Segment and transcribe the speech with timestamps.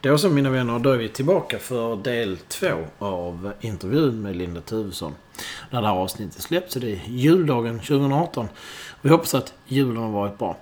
[0.00, 4.60] Då så mina vänner, då är vi tillbaka för del två av intervjun med Linda
[4.60, 5.14] Tuvesson.
[5.70, 8.48] När det här avsnittet släpps, är det är juldagen 2018.
[9.02, 10.56] Vi hoppas att julen har varit bra.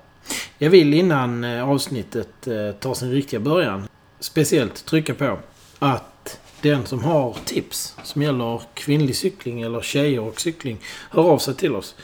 [0.59, 3.89] Jag vill innan eh, avsnittet eh, tar sin riktiga början
[4.21, 5.39] speciellt trycka på
[5.79, 10.79] att den som har tips som gäller kvinnlig cykling eller tjejer och cykling
[11.11, 11.95] hör av sig till oss.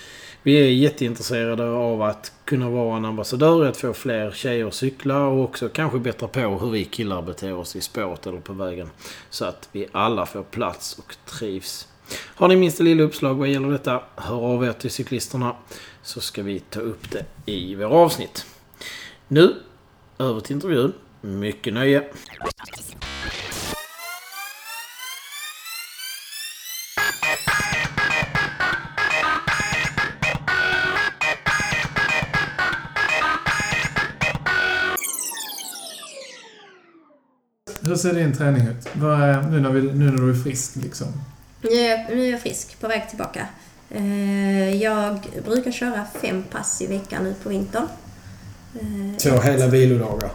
[0.44, 5.26] Vi är jätteintresserade av att kunna vara en ambassadör, att få fler tjejer att cykla
[5.26, 8.90] och också kanske bättra på hur vi killar beter oss i spåret eller på vägen.
[9.30, 11.88] Så att vi alla får plats och trivs.
[12.34, 15.56] Har ni minsta lilla uppslag vad gäller detta, hör av er till cyklisterna
[16.02, 18.46] så ska vi ta upp det i våra avsnitt.
[19.28, 19.54] Nu,
[20.18, 20.92] över till intervjun.
[21.20, 22.04] Mycket nöje!
[37.92, 38.88] Hur ser din träning ut?
[38.92, 41.06] Vad är, nu, när vi, nu när du är frisk liksom?
[41.62, 43.46] Nu är, jag, nu är jag frisk, på väg tillbaka.
[43.90, 47.88] Eh, Jag brukar köra fem pass i veckan nu på vintern.
[48.74, 50.30] Eh, Två hela vilodagar.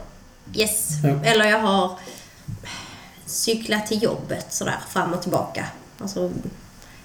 [0.55, 0.89] Yes.
[1.03, 1.23] Ja.
[1.23, 1.91] Eller jag har
[3.25, 5.65] cyklat till jobbet sådär fram och tillbaka.
[5.99, 6.31] Alltså,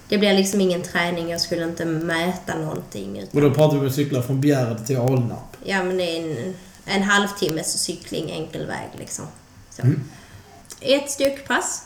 [0.09, 3.11] det blir liksom ingen träning, jag skulle inte mäta någonting.
[3.17, 5.57] Och Utan, då pratar vi om att cykla från Bjärred till Alnarp.
[5.63, 6.53] ja men det är en,
[6.85, 9.25] en halvtimmes cykling enkel väg liksom.
[9.69, 9.81] Så.
[9.81, 10.01] Mm.
[10.83, 11.83] Ett styrkepass.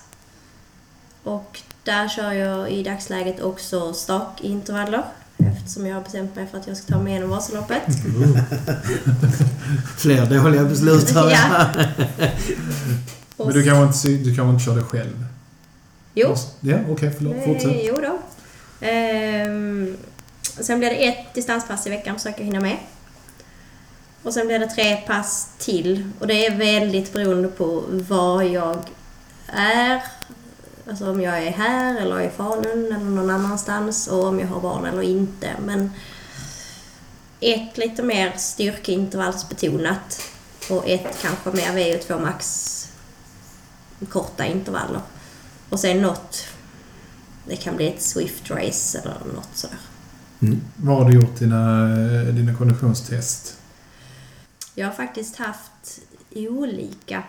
[1.24, 5.04] Och där kör jag i dagsläget också stakintervaller.
[5.38, 7.84] Eftersom jag har bestämt mig för att jag ska ta mig igenom Vasaloppet.
[9.98, 11.30] Fler dåliga beslut här.
[11.32, 11.66] Ja.
[13.38, 15.26] Och Men du kanske inte, du kanske inte kör det själv?
[16.14, 16.36] Jo.
[16.60, 17.36] Ja, okej, förlåt.
[17.46, 17.72] Fortsätt.
[17.72, 18.20] Eh, jo då.
[18.88, 19.98] Ehm,
[20.60, 22.78] sen blir det ett distanspass i veckan, försöker hinna med.
[24.28, 26.10] Och sen blir det tre pass till.
[26.20, 28.80] Och det är väldigt beroende på var jag
[29.48, 30.04] är.
[30.90, 34.62] Alltså om jag är här eller i Falun eller någon annanstans och om jag har
[34.62, 35.50] barn eller inte.
[35.66, 35.92] Men
[37.40, 40.22] ett lite mer styrkeintervallsbetonat
[40.70, 42.74] och ett kanske mer VO2 max
[44.10, 45.02] korta intervaller.
[45.70, 46.48] Och sen något,
[47.46, 49.80] det kan bli ett Swift race eller något sådär.
[50.40, 50.62] Mm.
[50.76, 51.86] Vad har du gjort dina,
[52.32, 53.58] dina konditionstest?
[54.80, 56.02] Jag har faktiskt haft
[56.36, 57.24] olika.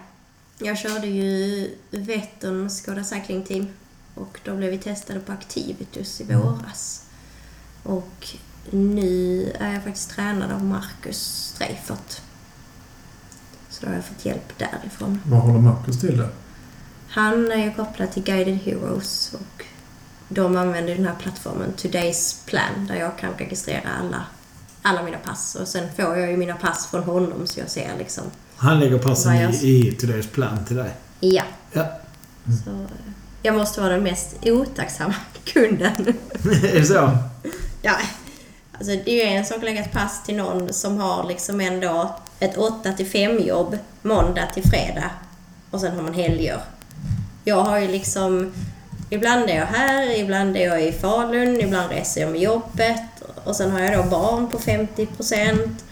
[0.59, 3.67] Jag körde ju Vättern Skoda Cycling Team
[4.15, 7.07] och då blev vi testade på Activitus i våras.
[7.83, 8.29] Och
[8.71, 12.21] nu är jag faktiskt tränad av Marcus Streifert.
[13.71, 15.21] Så då har jag fått hjälp därifrån.
[15.27, 16.29] Vad håller Marcus till då?
[17.09, 19.65] Han är ju kopplad till Guided Heroes och
[20.29, 24.25] de använder den här plattformen Today's Plan där jag kan registrera alla,
[24.83, 25.55] alla mina pass.
[25.61, 28.25] Och sen får jag ju mina pass från honom så jag ser liksom,
[28.57, 30.91] Han lägger passen jag- i, i Today's Plan till dig.
[31.21, 31.43] ja.
[31.73, 31.87] Ja.
[32.65, 32.77] Så eh,
[33.43, 35.93] jag måste vara den mest otacksamma kunden.
[36.45, 37.11] är det så?
[37.83, 37.93] ja,
[38.79, 41.61] alltså det är ju en sak att lägga ett pass till någon som har liksom
[41.61, 45.11] ändå ett 8 till 5 jobb måndag till fredag
[45.71, 46.61] och sen har man helger.
[47.45, 48.53] Jag har ju liksom,
[49.11, 53.03] ibland är jag här, ibland är jag i Falun, ibland reser jag med jobbet
[53.45, 55.85] och sen har jag då barn på 50 procent.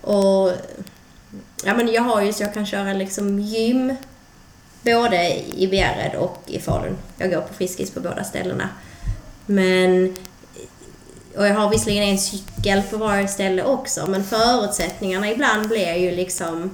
[0.00, 0.52] Och
[1.64, 3.94] ja men jag har ju så jag kan köra liksom gym
[4.84, 6.96] både i Bjärred och i Falun.
[7.18, 8.68] Jag går på Friskis på båda ställena.
[9.46, 10.16] Men
[11.36, 16.10] och jag har visserligen en cykel på varje ställe också, men förutsättningarna ibland blir ju
[16.16, 16.70] liksom...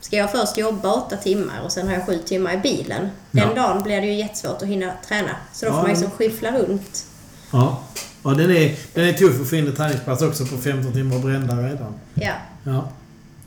[0.00, 3.08] Ska jag först jobba åtta timmar och sen har jag sju timmar i bilen.
[3.30, 3.62] Den Ja.
[3.62, 5.36] dagen blir det ju jättesvårt att hinna träna.
[5.52, 7.04] Så då får Ja, man liksom skyffla runt.
[7.52, 7.80] Ja.
[8.24, 11.18] Ja, den är, den är tuff att få in ett träningspass också på 15 timmar
[11.18, 11.94] brända redan.
[12.14, 12.32] Ja,
[12.64, 12.88] Ja.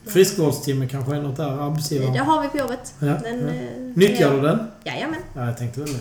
[0.06, 2.18] Friskvårdstimme kanske är något där, det arbetsgivaren.
[2.26, 2.94] har vi på jobbet.
[3.00, 3.54] Ja, Den, ja.
[3.54, 4.36] eh, Nyttjar ja.
[4.36, 4.60] du den?
[4.84, 6.00] Jajamän, Ja, jag tänkte väl det.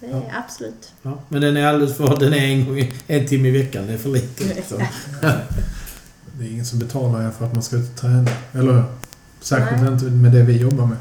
[0.00, 0.22] det är Ja.
[0.46, 0.92] absolut.
[1.02, 1.18] Ja.
[1.28, 2.16] Men den är alldeles för...
[2.16, 3.86] Den är en, gång, en timme i veckan.
[3.86, 4.44] Det är för lite.
[4.54, 4.78] Liksom.
[6.38, 8.30] Det är ingen som betalar för att man ska ut och träna.
[8.52, 8.82] Eller hur?
[9.40, 10.96] Särskilt inte med det vi jobbar med.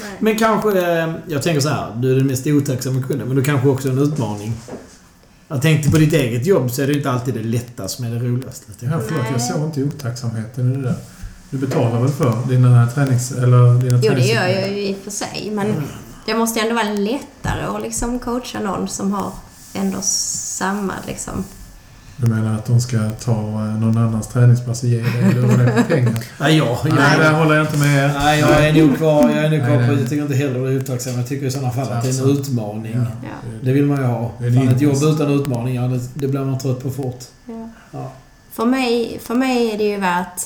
[0.00, 0.10] Nej.
[0.18, 0.98] Men kanske...
[0.98, 1.92] eh, Jag tänker så här.
[1.96, 4.52] Du är den mest otacksamma kunden, men du kanske också är en utmaning.
[5.48, 8.10] Jag tänkte på ditt eget jobb så är det inte alltid det lätta som är
[8.10, 8.66] det roligaste.
[8.80, 10.96] Ja, förlåt, jag såg inte otacksamheten i det där.
[11.50, 13.32] Du betalar väl för dina tränings...
[13.32, 15.50] Eller dina Jo, det gör jag ju i och för sig.
[15.52, 15.74] Men
[16.26, 19.32] det måste ändå vara lättare att liksom coacha någon som har
[19.74, 21.44] ändå samma liksom...
[22.16, 26.24] Du menar att de ska ta eh, någon annans träningspass och ge dig det pengar?
[26.40, 28.14] Nej, jag, jag, Nej, där håller jag inte med.
[28.14, 30.00] Nej, jag är nog kvar, jag är nog kvar på...
[30.00, 31.16] Jag tycker inte heller det är otacksamt.
[31.16, 32.92] Jag tycker i sådana fall att det är en utmaning.
[32.94, 33.00] Ja.
[33.22, 33.58] Ja.
[33.62, 34.32] Det vill man ju ha.
[34.38, 37.24] Det är Fan, ett jobb utan utmaningar, det, det blir man trött på fort.
[37.46, 37.68] Ja.
[37.90, 38.12] Ja.
[38.52, 40.40] För mig, för mig är det ju värt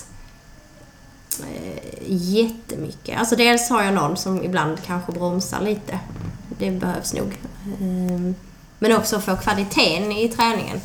[1.43, 3.19] Eh, jättemycket.
[3.19, 5.99] Alltså dels har jag någon som ibland kanske bromsar lite.
[6.59, 7.37] Det behövs nog.
[7.81, 8.35] Ehm,
[8.79, 10.81] Men också få kvaliteten i träningen.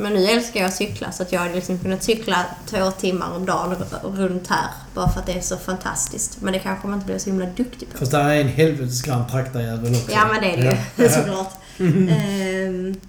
[0.00, 3.36] Men nu älskar jag att cykla så att jag har liksom kunnat cykla två timmar
[3.36, 4.68] om dagen runt här.
[4.94, 6.40] Bara för att det är så fantastiskt.
[6.40, 7.98] Men det kanske man inte blir så himla duktig på.
[7.98, 10.12] Fast det här är en helvetes grann traktarjävel också.
[10.12, 10.62] Ja men det är det
[10.96, 11.10] ju Ja.
[11.14, 11.52] såklart.
[11.78, 13.00] Ehm,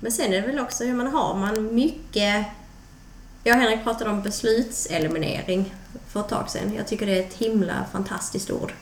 [0.00, 2.46] men sen är det väl också hur man har man mycket...
[3.44, 5.74] Jag och Henrik pratade om beslutseliminering
[6.08, 6.74] för ett tag sedan.
[6.76, 8.72] Jag tycker det är ett himla fantastiskt ord.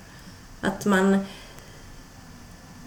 [0.61, 1.19] Att man...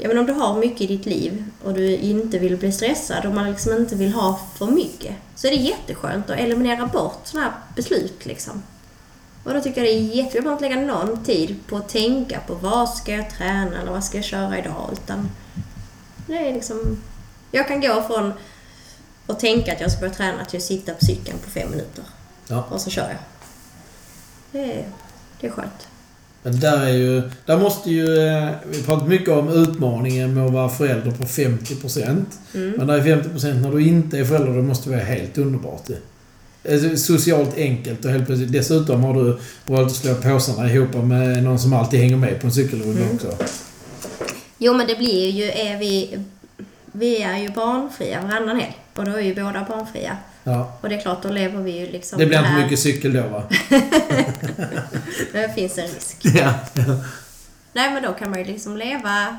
[0.01, 3.25] Ja men om du har mycket i ditt liv och du inte vill bli stressad
[3.25, 5.15] och man liksom inte vill ha för mycket.
[5.35, 8.63] Så är det jätteskönt att eliminera bort sådana här beslut liksom.
[9.43, 12.53] Och då tycker jag det är jätteviktigt att lägga någon tid på att tänka på
[12.55, 14.89] vad ska jag träna eller vad ska jag köra idag.
[14.93, 15.29] Utan
[16.27, 17.03] det är liksom...
[17.51, 18.33] Jag kan gå från
[19.27, 22.03] att tänka att jag ska börja träna till att sitta på cykeln på fem minuter.
[22.47, 22.63] Ja.
[22.69, 23.19] Och så kör jag.
[24.51, 24.89] Det är,
[25.39, 25.88] det är skönt.
[26.51, 27.21] Men där är ju...
[27.45, 28.27] Där måste ju...
[28.27, 32.25] eh, Vi pratar mycket om utmaningen med att vara förälder på 50%.
[32.55, 32.71] Mm.
[32.77, 35.97] Men där är 50% när du inte är förälder, det måste vara helt underbart det.
[36.73, 38.51] Alltså, Socialt enkelt och helt plötsligt...
[38.51, 42.47] Dessutom har du valt att slå påsarna ihop med någon som alltid hänger med på
[42.47, 43.15] en cykelrunda Mm.
[43.15, 43.27] också.
[44.57, 45.43] Jo men det blir ju...
[45.43, 46.19] Är vi,
[46.91, 48.77] vi är ju barnfria varannan helg.
[48.95, 50.17] Och då är ju båda barnfria.
[50.51, 50.71] Ja.
[50.81, 53.21] Och det är klart, då lever vi ju liksom Det blir inte mycket cykel då
[53.27, 53.43] va?
[55.31, 56.17] Det finns en risk.
[56.23, 56.53] ja.
[57.73, 59.37] Nej men då kan man ju liksom leva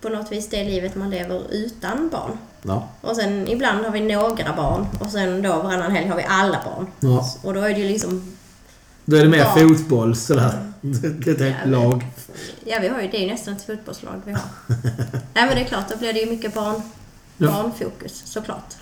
[0.00, 2.38] på något vis det livet man lever utan barn.
[2.62, 2.88] Ja.
[3.00, 6.60] Och sen ibland har vi några barn och sen då varannan helg har vi alla
[6.64, 6.86] barn.
[7.00, 7.34] ja.
[7.42, 8.36] Och då är det ju liksom...
[9.04, 9.54] Då är det mer Ja.
[9.54, 10.72] fotboll sådär.
[10.80, 12.06] Det är ett Ja, lag.
[12.64, 14.40] Ja, vi har ju, det är ju nästan ett fotbollslag vi har.
[15.34, 16.82] Nej men det är klart, då blir det ju mycket barn,
[17.36, 17.46] Ja.
[17.50, 18.74] barnfokus såklart.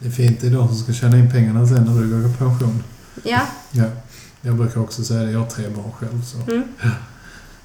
[0.00, 2.30] Det är fint, det är de som ska tjäna in pengarna sen när du går
[2.30, 2.82] i pension.
[3.24, 3.40] Ja,
[3.72, 3.84] Ja.
[4.42, 6.50] Jag brukar också säga det, jag har tre barn själv så.
[6.52, 6.62] Mm.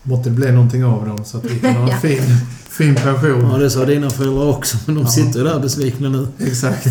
[0.03, 1.93] Måtte det bli någonting av dem så att vi kan ha Ja.
[1.95, 2.21] en fin,
[2.69, 3.49] fin pension.
[3.51, 5.07] Ja, det sa dina föräldrar också, men de Ja.
[5.07, 6.27] sitter ju där besvikna nu.
[6.39, 6.85] Exakt.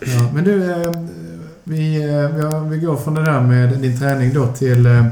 [0.00, 0.92] ja, men du, eh,
[1.64, 2.08] vi, eh,
[2.38, 4.86] ja, vi går från det där med din träning då till...
[4.86, 5.04] Eh,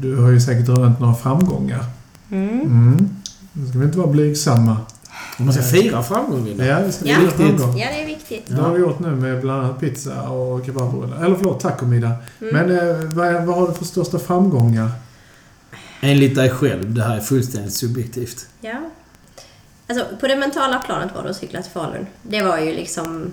[0.00, 1.84] du har ju säkert rönt några framgångar.
[2.30, 2.60] mm.
[2.60, 3.08] Mm.
[3.52, 4.76] Nu ska vi inte vara blygsamma.
[5.44, 6.58] Man ska fira framgången.
[6.66, 7.14] Ja, vi ska Ja.
[7.16, 7.46] fira Viktigt.
[7.60, 7.78] framgång.
[7.78, 8.44] ja det är viktigt.
[8.48, 11.24] Det har vi gjort nu med bland annat pizza och kebabrullar.
[11.24, 12.12] Eller förlåt, tacomiddag.
[12.40, 12.54] Mm.
[12.68, 14.90] Men eh, vad, vad har du för största framgångar?
[16.00, 18.46] Enligt dig själv, det här är fullständigt subjektivt.
[18.60, 18.80] Ja.
[19.86, 22.06] Alltså, på det mentala planet var det att cykla till Falun.
[22.22, 23.32] Det var ju liksom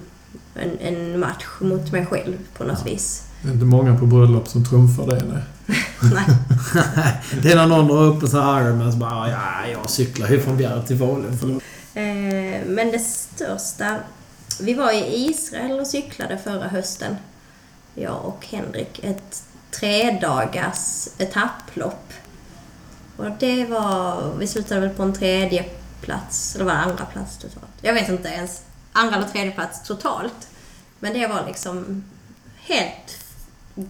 [0.56, 3.24] en, en match mot mig själv på något vis.
[3.42, 5.21] Det är inte många på bröllop som trumfar det.
[5.33, 5.44] Nej.
[6.13, 6.25] Nej.
[7.44, 9.39] Det är när någon drar upp en sån här Ironman så bara ja,
[9.71, 11.62] jag cyklar ju från Bjärred till Falun.
[11.97, 13.99] Eh, men det största...
[14.59, 17.17] Vi var i Israel och cyklade förra hösten.
[17.95, 19.03] Jag och Henrik.
[19.03, 22.13] Ett tredagars etapplopp.
[23.17, 24.33] Och det var...
[24.39, 25.65] Vi slutade väl på en tredje
[26.01, 26.55] plats.
[26.55, 27.73] Eller var det andra plats totalt?
[27.81, 28.61] Jag vet inte ens.
[28.91, 30.47] Andra eller tredje plats totalt.
[30.99, 32.03] Men det var liksom
[32.55, 33.17] helt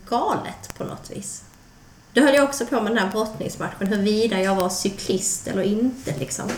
[0.09, 1.43] galet på något vis.
[2.13, 6.15] Då höll jag också på med den här brottningsmatchen, huruvida jag var cyklist eller inte
[6.19, 6.49] liksom.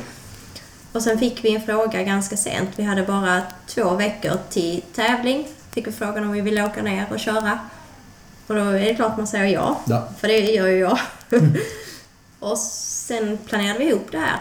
[0.92, 2.70] Och sen fick vi en fråga ganska sent.
[2.76, 5.48] Vi hade bara två veckor till tävling.
[5.72, 7.60] Fick vi frågan om vi ville åka ner och köra.
[8.48, 9.82] Och då är det klart man säger ja.
[9.86, 10.08] Ja.
[10.20, 11.00] För det gör ju jag.
[12.40, 14.40] och sen planerade vi ihop det här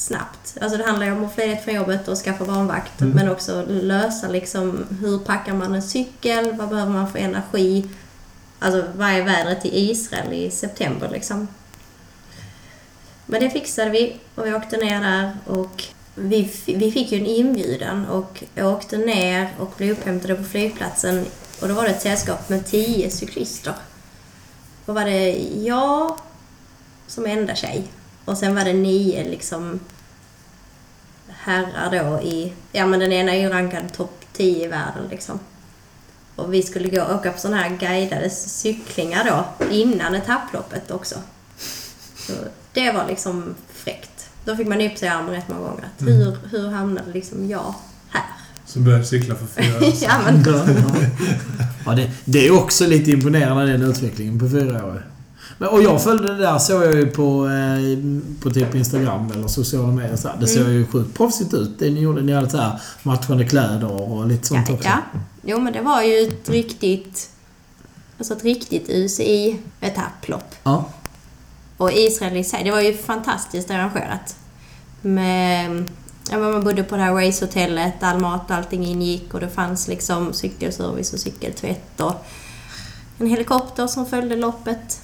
[0.00, 0.56] snabbt.
[0.60, 3.00] Alltså det handlar ju om att ledigt från jobbet och skaffa barnvakt.
[3.00, 3.12] Mm.
[3.12, 6.52] Men också lösa liksom hur packar man en cykel?
[6.52, 7.88] Vad behöver man för energi?
[8.58, 11.48] Alltså vad är vädret i Israel i september liksom?
[13.26, 15.84] Men det fixade vi och vi åkte ner där och
[16.20, 21.26] vi, vi fick ju en inbjudan och åkte ner och blev upphämtade på flygplatsen
[21.60, 23.74] och då var det ett sällskap med tio cyklister.
[24.86, 25.30] Då var det
[25.62, 26.18] jag
[27.06, 27.84] som enda tjej
[28.24, 29.80] och sen var det nio liksom
[31.28, 35.40] herrar då i, ja men den ena är ju rankad topp 10 i världen liksom.
[36.36, 41.16] Och vi skulle gå och åka på sådana här guidade cyklingar då innan etapploppet också.
[42.16, 42.32] Så
[42.72, 43.54] det var liksom.
[44.50, 45.84] Då fick man nypa sig i armen rätt många gånger.
[45.84, 47.74] Att hur, hur hamnade liksom jag
[48.08, 48.22] här?
[48.66, 50.42] Så började cykla för fyra år sedan.
[50.46, 50.84] ja, men,
[51.86, 55.06] Ja, det, det är också lite imponerande den utvecklingen på fyra år.
[55.58, 57.98] Men, och jag följde det där, såg jag ju på, eh,
[58.42, 60.16] på typ Instagram eller sociala medier.
[60.16, 60.28] Så.
[60.40, 61.78] Det såg ju sjukt proffsigt ut.
[61.78, 64.88] Det ni gjorde, ni hade så här matchande kläder och lite sånt ja, också.
[64.88, 64.98] ja.
[65.42, 67.30] Jo men det var ju ett riktigt,
[68.18, 70.54] alltså ett riktigt UCI-etapplopp.
[70.62, 70.88] Ja.
[71.80, 74.36] Och Israel i sig, det var ju fantastiskt arrangerat.
[75.00, 75.84] Med,
[76.30, 79.88] ja, man bodde på det här racehotellet, all mat och allting ingick och det fanns
[79.88, 82.26] liksom cykelservice och cykeltvätt och
[83.18, 85.00] en helikopter som följde loppet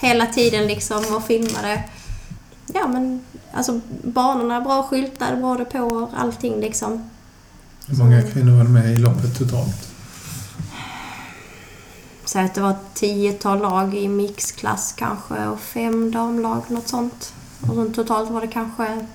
[0.00, 1.84] hela tiden liksom och filmade.
[2.74, 7.10] Ja men alltså banorna bra skyltade, bra depåer, allting liksom.
[7.86, 9.87] Hur många kvinnor var med i loppet totalt?
[12.28, 17.34] Så att det var ett tiotal lag i mixklass kanske och fem damlag, något sånt.
[17.60, 19.06] Och så totalt var det kanske, jag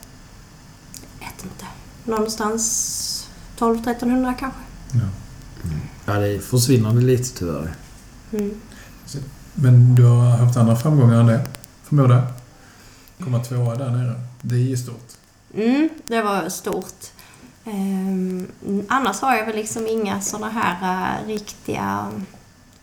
[1.19, 1.65] vet inte,
[2.03, 4.59] någonstans 12-1300 kanske.
[4.93, 5.07] Ja.
[6.05, 7.75] Ja, det är försvinnande lite tyvärr.
[8.31, 8.61] Mm.
[9.53, 11.47] Men du har haft andra framgångar än det,
[11.83, 12.27] förmodar jag?
[13.25, 14.21] Komma tvåa där nere.
[14.41, 15.11] Det är ju stort.
[15.53, 17.03] Mm, det var stort.
[17.65, 18.47] Ehm,
[18.87, 22.11] annars har jag väl liksom inga såna här äh, riktiga...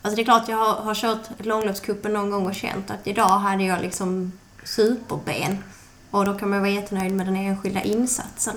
[0.01, 3.39] Alltså det är klart jag har, har kört långloppscupen någon gång och känt att idag
[3.39, 4.31] hade jag liksom
[4.63, 5.57] superben.
[6.11, 8.55] Och då kan man vara jättenöjd med den enskilda insatsen.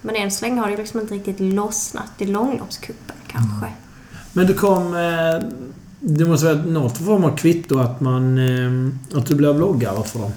[0.00, 3.72] Men än så länge har det liksom inte riktigt lossnat i långloppscupen kanske.
[4.32, 4.96] Men du kom...
[4.96, 5.48] Eh,
[6.00, 8.38] det måste vara något form av kvitto att man...
[8.38, 10.32] Eh, att du blev bloggare för dem.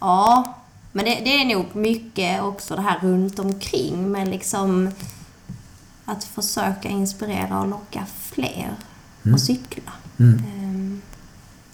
[0.00, 0.54] Ja,
[0.92, 4.90] men det, det är nog mycket också det här runt omkring med liksom
[6.04, 8.74] att försöka inspirera och locka fler
[9.24, 9.34] Mm.
[9.34, 9.92] att cykla.
[10.20, 10.38] Mm.
[10.38, 11.02] Ehm,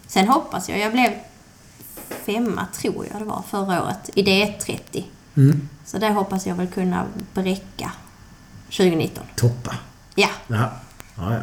[0.06, 1.10] sen hoppas jag, jag blev
[2.26, 5.04] femma tror jag det var förra året i D30.
[5.36, 5.68] Mm.
[5.84, 7.04] Så det hoppas jag väl kunna
[7.34, 7.92] bräcka
[8.70, 9.24] 2019.
[9.36, 9.74] Toppa.
[10.14, 10.70] Ja, Ja.
[11.16, 11.40] Ja, ja.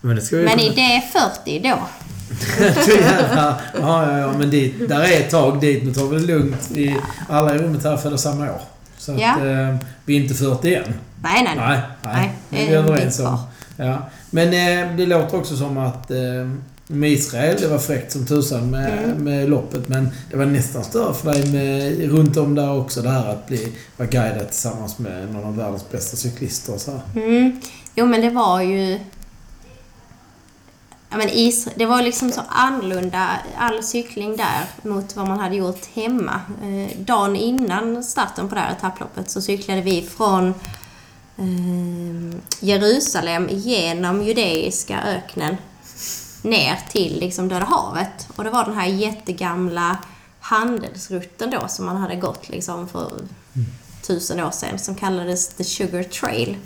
[0.00, 1.02] Men det ska vi men kunna- i
[1.44, 1.78] D40 då.
[3.36, 4.32] Ja, ja, ja.
[4.38, 5.84] Men dit, där är ett tag dit.
[5.84, 6.68] Men ta väl lugnt.
[6.72, 6.96] Vi,
[7.28, 8.60] alla i rummet här födda samma år.
[8.98, 10.94] Så att eh, vi är inte 41 än.
[11.22, 11.80] Nej, nej, nej.
[12.02, 12.32] Nej, nej.
[12.50, 13.38] Det är vi överens om.
[13.76, 13.98] Ja.
[14.30, 16.16] Men eh, det låter också som att eh,
[16.88, 19.24] med Israel, det var fräckt som tusan med, Mm.
[19.24, 19.88] med loppet.
[19.88, 23.02] Men det var nästan större för dig med, runt om där också.
[23.02, 26.90] Det här att bli, vara guidad tillsammans med någon av världens bästa cyklister och så
[26.90, 27.00] här.
[27.22, 27.60] Mm.
[27.94, 28.98] Jo, men det var ju...
[31.10, 35.56] Ja, men is, det var liksom så annorlunda, all cykling där, mot vad man hade
[35.56, 36.40] gjort hemma.
[36.62, 40.54] Eh, dagen innan starten på det här etapploppet så cyklade vi från
[42.60, 45.56] Jerusalem genom judeiska öknen
[46.42, 48.28] ner till liksom Döda havet.
[48.36, 49.98] Och det var den här jättegamla
[50.40, 53.12] handelsrutten då som man hade gått liksom för
[54.02, 56.56] tusen år sedan som kallades The Sugar Trail.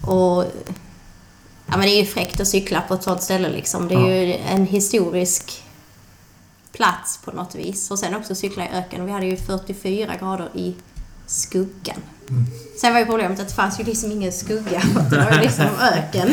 [0.00, 0.44] Och
[1.66, 3.88] ja, men det är ju fräckt att cykla på ett sånt ställe liksom.
[3.88, 5.62] Det är ju en historisk
[6.72, 7.90] plats på något vis.
[7.90, 9.06] Och sen också cykla i öken.
[9.06, 10.74] Vi hade ju 44 grader i
[11.26, 12.00] skuggan.
[12.80, 14.82] Sen var ju problemet att det fanns ju liksom ingen skugga.
[15.10, 15.64] Det var ju liksom
[15.94, 16.28] öken.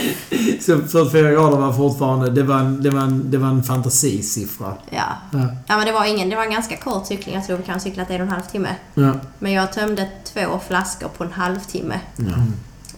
[0.61, 2.29] Så 44 grader var fortfarande...
[2.29, 4.73] Det var en, det var en, det var en fantasisiffra.
[4.89, 5.03] Ja.
[5.33, 5.39] Ja.
[5.67, 6.29] ja, men det var ingen...
[6.29, 7.35] Det var en ganska kort cykling.
[7.35, 8.75] Jag tror vi kan ha cyklat en och en halv timme.
[8.93, 9.13] Ja.
[9.39, 11.99] Men jag tömde två flaskor på en halvtimme.
[12.17, 12.25] Ja.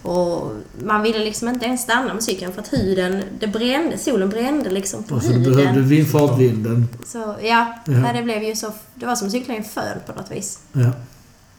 [0.10, 0.52] Och
[0.84, 4.70] man ville liksom inte ens stanna med cykeln för att huden, det brände, solen brände
[4.70, 5.88] liksom på Och så du behövde huden.
[5.88, 6.88] vind, fartvinden.
[7.08, 7.94] Så ja, Ja.
[7.94, 10.32] nej, det blev ju så, det var som att cykla i en föl på något
[10.32, 10.60] vis.
[10.74, 10.92] Ja.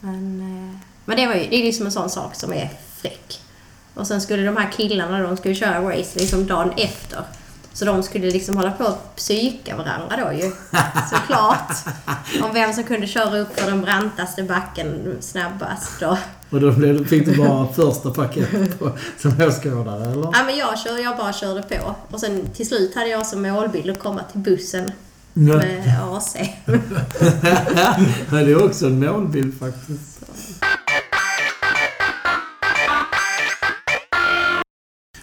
[0.00, 3.40] Men, eh, men det var ju, det är liksom en sån sak som är fräck.
[3.94, 7.24] Och sen skulle de här killarna, de skulle köra race liksom dagen efter.
[7.72, 10.52] Så de skulle liksom hålla på att psyka varandra då ju.
[11.10, 11.72] Såklart.
[12.42, 16.18] Om vem som kunde köra upp för den brantaste backen snabbast då.
[16.50, 16.72] Och då
[17.04, 20.30] fick du bara första paket på, som åskådare, eller?
[20.32, 21.94] Ja, men jag, körde, jag bara körde på.
[22.10, 24.90] Och sen till slut hade jag som målbild att komma till bussen
[25.32, 26.36] med AC.
[28.30, 30.13] Det är också en målbild faktiskt.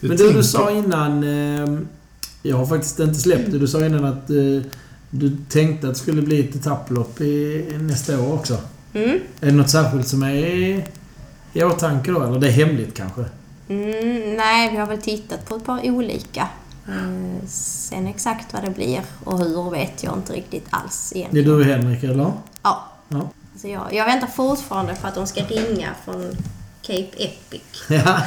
[0.01, 1.23] Men du, du sa innan...
[1.23, 1.79] Eh,
[2.43, 3.59] jag har faktiskt inte släppt det.
[3.59, 4.71] Du sa innan att eh,
[5.09, 8.57] du tänkte att det skulle bli ett etapplopp i, nästa år också.
[8.93, 9.19] Mm.
[9.41, 10.85] Är det något särskilt som är i,
[11.53, 12.23] i åtanke då?
[12.23, 13.25] Eller det är hemligt kanske?
[13.69, 16.47] Mm, nej, vi har väl tittat på ett par olika.
[16.87, 21.19] Eh, sen exakt vad det blir och hur vet jag inte riktigt alls Det är
[21.19, 21.47] egentligen.
[21.47, 22.31] du och Henrik, eller?
[22.63, 22.87] Ja.
[23.09, 23.29] Ja.
[23.57, 26.37] Så jag, jag väntar fortfarande på att de ska ringa från
[26.91, 27.61] Cape Epic.
[27.87, 28.21] ja.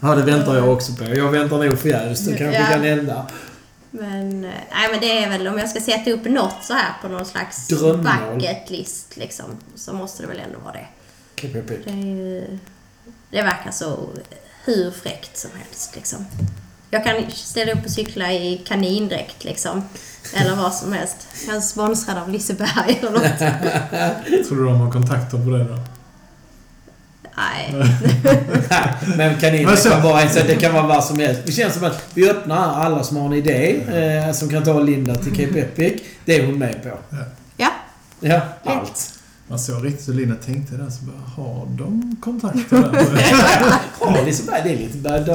[0.00, 1.04] ja, det väntar jag också på.
[1.04, 2.20] Jag väntar nog förgäves.
[2.20, 2.66] Det kanske Ja.
[2.66, 3.26] kan hända.
[3.90, 7.08] Men, nej, men det är väl om jag ska sätta upp något så här på
[7.08, 8.06] någon slags Drömmål.
[8.34, 10.86] bucket list liksom, så måste det väl ändå vara det.
[11.42, 11.70] KPP.
[11.84, 12.58] Det, är ju,
[13.30, 14.08] det verkar så
[14.64, 16.26] hur fräckt som helst liksom.
[16.90, 19.82] Jag kan ställa upp och cykla i kanindräkt liksom.
[20.34, 21.16] Eller vad som helst.
[21.46, 23.38] Jag är sponsrad av Liseberg eller något.
[24.48, 25.78] Tror du de har kontakter på det då?
[27.36, 27.74] Nej.
[29.16, 31.40] Men kaniner Men så- kan vara så det kan vara vad som helst.
[31.46, 33.76] Det känns som att vi öppnar alla som har en idé
[34.26, 36.02] eh, som kan ta Linda till Cape Epic.
[36.24, 36.88] Det är hon med på.
[37.56, 37.70] Ja,
[38.20, 39.12] Ja, allt.
[39.48, 43.06] Man såg riktigt hur Linda tänkte där, så bara, har de kontakter där?
[44.00, 45.30] Ja, det är lite berg.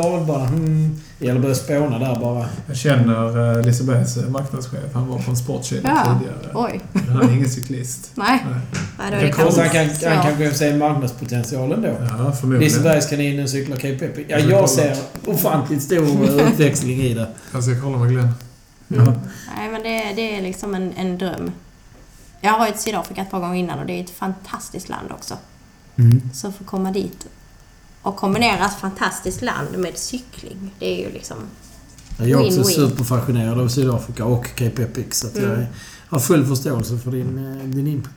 [0.47, 1.01] Mm.
[1.21, 2.45] Det gäller att börja spåna där bara.
[2.67, 4.93] Jag känner uh, Lisebergs eh, marknadschef.
[4.93, 6.19] Han var på en sportkedja Ja.
[6.19, 6.51] tidigare.
[6.53, 6.81] Oj.
[6.93, 8.11] Men han är ingen cyklist.
[8.15, 8.45] Nej.
[8.51, 8.59] Nej.
[8.99, 11.87] Nej, Det han kan, han kan gå och se marknadspotentialen då.
[11.87, 12.59] Ja, förmodligen.
[12.59, 14.25] Lisebergskaninen cyklar Cape Epic.
[14.29, 17.27] Ja, Jag ser ofantligt stor utväxling i det.
[17.53, 18.33] Jag ska kolla med Glenn.
[18.89, 19.05] Mm.
[19.05, 19.13] Ja.
[19.57, 21.51] Nej, men det, det är liksom en, en dröm.
[22.41, 25.11] Jag har varit i Sydafrika ett par gånger innan och det är ett fantastiskt land
[25.11, 25.37] också.
[25.95, 26.21] Mm.
[26.33, 27.27] Så att få komma dit
[28.01, 31.37] och kombinera ett fantastiskt land med cykling, det är ju liksom...
[32.17, 35.05] Jag är också superfascinerad av Sydafrika och Cape Epic.
[35.11, 35.65] Så att jag Mm.
[36.09, 38.11] har full förståelse för din, eh, din input.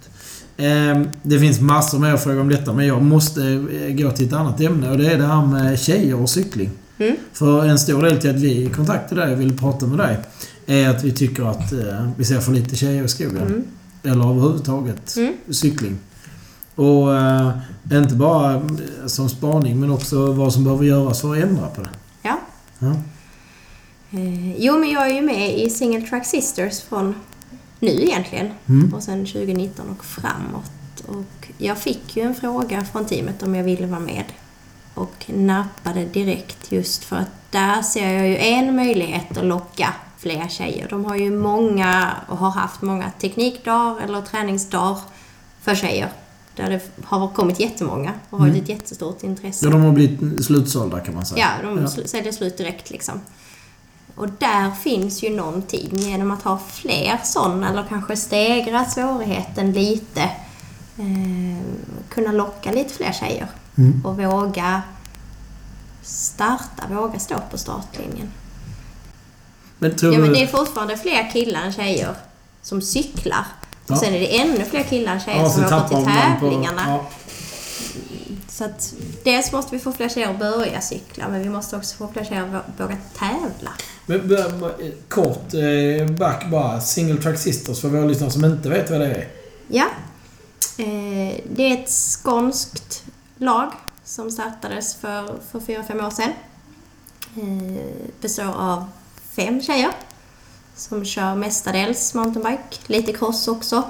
[0.57, 4.33] Ehm, Det finns massor mer fråga om detta men jag måste eh, gå till ett
[4.33, 6.71] annat ämne och det är det här med tjejer och cykling.
[6.99, 7.17] Mm.
[7.33, 10.19] För en stor del till att vi kontaktade dig och ville prata med dig
[10.67, 13.37] är att vi tycker att eh, vi ser för lite tjejer i skogen.
[13.43, 13.65] Mm.
[14.03, 15.35] Eller överhuvudtaget Mm.
[15.51, 15.99] cykling.
[16.75, 17.51] Och eh,
[17.93, 21.81] inte bara eh, som spaning men också vad som behöver göras för att ändra på
[21.81, 21.91] det.
[22.23, 22.39] Ja.
[22.79, 22.95] Ja.
[24.11, 27.15] Eh, jo, men jag är ju med i Single Track Sisters från
[27.81, 28.51] nu egentligen.
[28.69, 28.95] Mm.
[28.95, 31.01] Och sen 2019 och framåt.
[31.07, 34.25] Och jag fick ju en fråga från teamet om jag ville vara med.
[34.95, 40.49] Och nappade direkt just för att där ser jag ju en möjlighet att locka fler
[40.49, 40.87] tjejer.
[40.91, 45.01] De har ju många och har haft många teknikdagar eller träningsdagar
[45.61, 46.09] för tjejer.
[46.57, 48.63] Där det har kommit jättemånga och har Mm.
[48.63, 49.65] ett jättestort intresse.
[49.67, 51.49] Ja, de har blivit slutsålda kan man säga.
[51.63, 53.21] Ja, de sl- säljer slut direkt liksom.
[54.17, 60.23] Och där finns ju någonting genom att ha fler sådana eller kanske stegra svårigheten lite.
[60.99, 61.65] Eh,
[62.09, 63.47] kunna locka lite fler tjejer
[63.79, 64.05] Mm.
[64.07, 64.83] och våga
[66.03, 68.31] starta, våga stå på startlinjen.
[69.79, 72.15] Men tror Ja, men det är fortfarande fler killar än tjejer
[72.63, 73.47] som cyklar.
[73.89, 76.41] Och sen är det ännu fler killar än tjejer Ja, som åker till man på-
[76.41, 76.83] tävlingarna.
[76.89, 77.07] Ja.
[78.49, 81.97] Så att dels måste vi få fler tjejer att börja cykla, men vi måste också
[81.97, 83.71] få fler tjejer att vå- våga tävla.
[84.07, 84.71] Men,
[85.09, 86.81] kort eh, back bara.
[86.81, 89.29] Single Track Sisters för våra lyssnare som inte vet vad det är.
[89.69, 89.87] Ja.
[90.79, 93.03] Eh, det är ett skånskt
[93.39, 93.71] lag
[94.05, 96.33] som startades för, för fyra, fem år sedan.
[97.37, 97.85] Eh,
[98.21, 98.85] består av
[99.33, 99.91] fem tjejer
[100.77, 103.83] som kör mestadels mountainbike, lite cross också.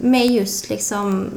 [0.00, 1.30] Med just liksom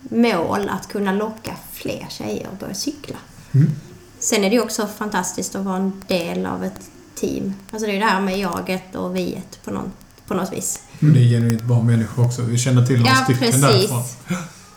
[0.00, 3.16] mål att kunna locka fler tjejer att börja cykla.
[3.54, 3.70] Mm.
[4.18, 6.80] Sen är det ju också fantastiskt att vara en del av ett
[7.14, 7.54] team.
[7.70, 9.92] Alltså det är det här med jaget och viet på, någon,
[10.26, 10.82] på något vis.
[10.98, 12.42] Men det är genuint bra människor också.
[12.42, 13.60] Vi känner till några Ja, stycken precis.
[13.62, 14.02] därifrån.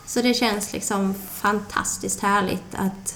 [0.05, 3.15] Så det känns liksom fantastiskt härligt att...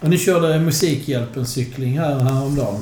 [0.00, 2.80] Och ni körde Musikhjälpen cykling här häromdagen.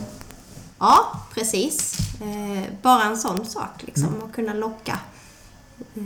[0.82, 1.98] Ja, precis.
[2.20, 4.98] Eh, bara en sån sak liksom, att kunna locka.
[5.94, 6.02] Eh,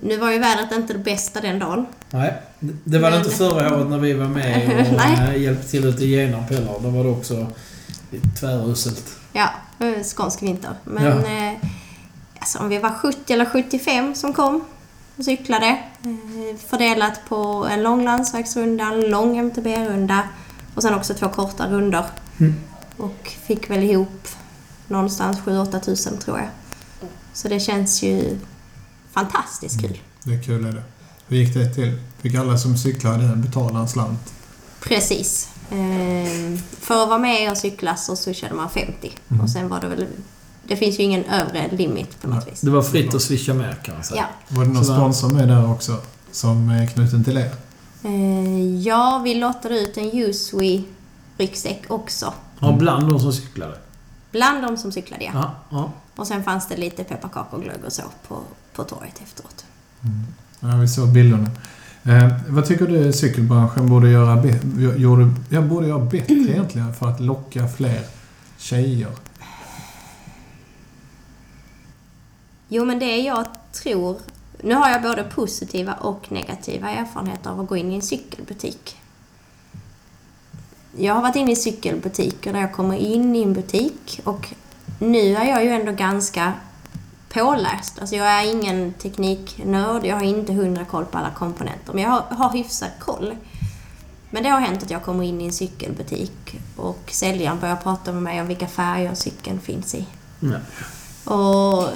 [0.00, 1.86] nu var ju vädret inte det bästa den dagen.
[2.10, 2.34] Nej,
[2.84, 6.04] det- var det inte förra året när vi var med och eh, hjälpte till ute
[6.04, 6.74] i Genarp heller.
[6.82, 7.46] Då var det också
[8.40, 9.16] tväruselt.
[9.32, 9.50] Ja,
[10.04, 10.70] skånsk vinter.
[10.84, 11.54] Men Ja.
[12.38, 14.64] alltså, om vi var 70 eller 75 som kom
[15.16, 15.78] och cyklade.
[16.68, 20.22] Fördelat på en lång landsvägsrunda, en lång MTB-runda
[20.74, 22.04] och sen också två korta runder.
[22.40, 22.54] Mm.
[22.98, 24.28] Och fick väl ihop
[24.88, 26.48] någonstans 7-8 tusen tror jag.
[27.32, 28.38] Så det känns ju
[29.12, 29.98] fantastiskt kul.
[30.24, 30.82] Det är kul är det.
[31.28, 31.98] Hur gick det till?
[32.22, 34.32] Fick alla som cyklade betala en slant?
[34.80, 35.48] Precis.
[35.70, 39.12] Eh, för att vara med och cykla så swishade man 50.
[39.28, 39.40] Mm.
[39.44, 40.06] Och sen var det väl...
[40.64, 42.50] Det finns ju ingen övre limit på något Nej.
[42.52, 42.60] vis.
[42.60, 44.26] Det var fritt att swisha mer kan man säga.
[44.48, 44.56] Ja.
[44.56, 45.96] Var det någon Så- sponsor med där också?
[46.32, 47.50] Som är knuten till er?
[48.04, 50.82] Eh, ja, vi lottade ut en Uswe
[51.38, 52.32] ryggsäck också.
[52.60, 53.78] Ja, bland de som cyklade.
[54.30, 55.30] Bland de som cyklade, ja.
[55.34, 55.92] Ja, ja.
[56.16, 58.38] Och sen fanns det lite pepparkakor och glögg och så på,
[58.74, 59.64] på torget efteråt.
[60.60, 61.50] Ja, vi såg bilderna.
[62.04, 64.60] Eh, vad tycker du cykelbranschen borde göra, be-
[64.96, 68.02] gjorde, ja, borde göra bättre egentligen för att locka fler
[68.58, 69.10] tjejer?
[72.68, 74.16] Jo, men det jag tror...
[74.62, 78.96] Nu har jag både positiva och negativa erfarenheter av att gå in i en cykelbutik.
[80.96, 84.48] Jag har varit inne i cykelbutiker där jag kommer in i en butik och
[84.98, 86.52] nu är jag ju ändå ganska
[87.28, 87.98] påläst.
[87.98, 92.10] Alltså jag är ingen tekniknörd, jag har inte hundra koll på alla komponenter, men jag
[92.10, 93.34] har, har hyfsad koll.
[94.30, 98.12] Men det har hänt att jag kommer in i en cykelbutik och säljaren börjar prata
[98.12, 100.06] med mig om vilka färger cykeln finns i.
[100.40, 100.58] ja.
[101.34, 101.88] Och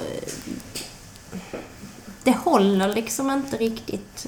[2.23, 4.27] det håller liksom inte riktigt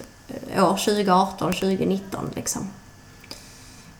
[0.57, 2.67] år 2018, 2019 liksom.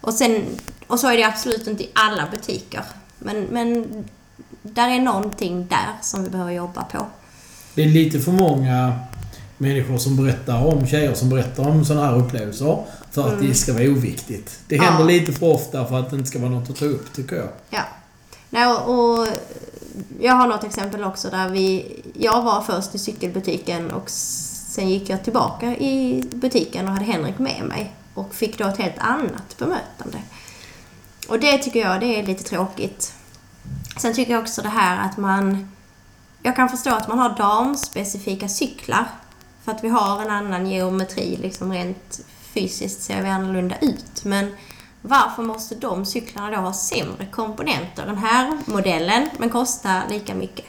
[0.05, 0.45] Och sen,
[0.87, 2.83] och så är det absolut inte i alla butiker.
[3.19, 3.85] Men, men
[4.61, 7.05] där är någonting där som vi behöver jobba på.
[7.75, 8.99] Det är lite för många
[9.57, 12.83] människor som berättar om, tjejer som berättar om sådana här upplevelser.
[13.11, 13.47] För att Mm.
[13.47, 14.59] det ska vara oviktigt.
[14.67, 15.07] Det händer Ja.
[15.19, 17.49] lite för ofta för att det inte ska vara något att ta upp, tycker jag.
[17.69, 17.81] Ja.
[18.49, 18.89] Nej, och,
[19.19, 19.27] och
[20.21, 21.85] jag har något exempel också där vi...
[22.13, 27.39] Jag var först i cykelbutiken och sen gick jag tillbaka i butiken och hade Henrik
[27.39, 27.93] med mig.
[28.15, 30.17] Och fick då ett helt annat bemötande.
[31.27, 33.13] Och det tycker jag det är lite tråkigt.
[33.97, 35.71] Sen tycker jag också det här att man...
[36.43, 39.05] Jag kan förstå att man har damspecifika cyklar.
[39.63, 42.19] För att vi har en annan geometri, liksom rent
[42.53, 44.23] fysiskt ser vi annorlunda ut.
[44.23, 44.51] Men
[45.01, 50.65] varför måste de cyklarna då ha sämre komponenter än här modellen men kosta lika mycket?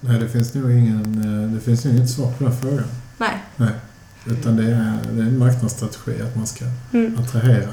[0.00, 2.84] Nej, det finns nog ingen, eh, det finns inget svar på den frågan.
[3.18, 3.42] Nej.
[3.56, 3.72] Nej.
[4.30, 7.18] Utan det är, det är en marknadsstrategi att man ska Mm.
[7.18, 7.68] attrahera.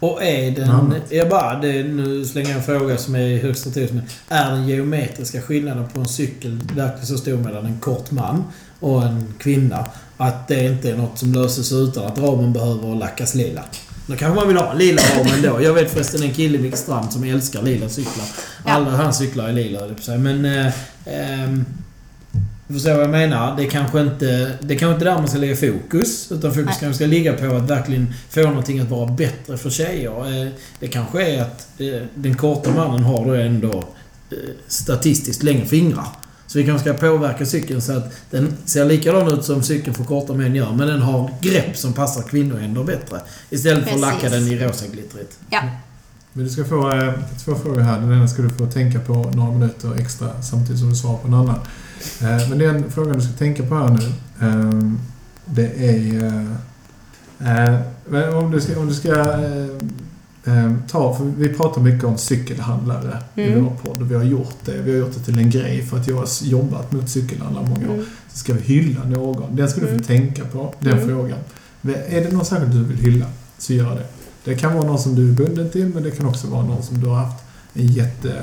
[0.00, 0.94] Och är den...
[1.10, 3.92] Jag bara, det, nu slänger jag en fråga som är högst strategisk.
[3.94, 8.44] Men är den geometriska skillnaden på en cykel verkligen så stor mellan en kort man
[8.80, 9.86] och en kvinna?
[10.16, 13.62] Att det inte är något som löses utan att ramen behöver lackas lila?
[14.06, 15.62] Då kanske man vill ha lila ram ändå.
[15.62, 18.26] Jag vet förresten en kille i Vikstrand som älskar lila cyklar.
[18.64, 20.18] Alla hans cyklar är lila, höll.
[20.18, 20.44] Men...
[20.44, 20.72] Eh,
[21.04, 21.64] ehm,
[22.70, 23.56] du förstår vad jag menar?
[23.56, 26.32] Det är kanske inte, det är kanske inte där man ska lägga fokus.
[26.32, 26.76] Utan fokus Nej.
[26.80, 30.42] kanske ska ligga på att verkligen få någonting att vara bättre för tjejer.
[30.42, 33.84] Eh, Det kanske är att eh, den korta mannen har då ändå
[34.30, 34.36] eh,
[34.68, 36.06] statistiskt längre fingrar.
[36.46, 40.04] Så vi kanske ska påverka cykeln så att den ser likadan ut som cykeln för
[40.04, 40.72] korta män gör.
[40.72, 43.20] Men den har grepp som passar kvinnor ändå bättre.
[43.50, 45.38] Istället för att lacka den i rosa glittrigt.
[45.50, 45.60] Ja.
[46.32, 47.12] Men du ska få eh,
[47.44, 48.00] två frågor här.
[48.00, 51.28] Den ena ska du få tänka på några minuter extra samtidigt som du svarar på
[51.28, 51.58] en annan.
[52.22, 54.06] Eh, men den frågan du ska tänka på här nu.
[54.46, 54.92] Eh,
[55.44, 56.24] det är...
[57.40, 57.74] Eh,
[58.20, 58.80] eh, om du ska...
[58.80, 59.64] Om du ska eh,
[60.44, 63.64] eh, ta, för vi pratar mycket om cykelhandlare i Mm.
[63.64, 64.02] vår podd.
[64.08, 64.72] Vi har gjort det.
[64.84, 67.88] Vi har gjort det till en grej för att jag har jobbat mot cykelhandlare många
[67.88, 67.94] år.
[67.94, 68.06] Mm.
[68.32, 69.56] Så ska vi hylla någon.
[69.56, 69.98] Den ska du Mm.
[70.00, 71.08] få tänka på, den Mm.
[71.08, 71.38] frågan.
[72.08, 73.26] Är det någon särskild du vill hylla,
[73.58, 74.04] så gör det.
[74.44, 76.82] Det kan vara någon som du är bunden till, men det kan också vara någon
[76.82, 78.42] som du har haft en jättebra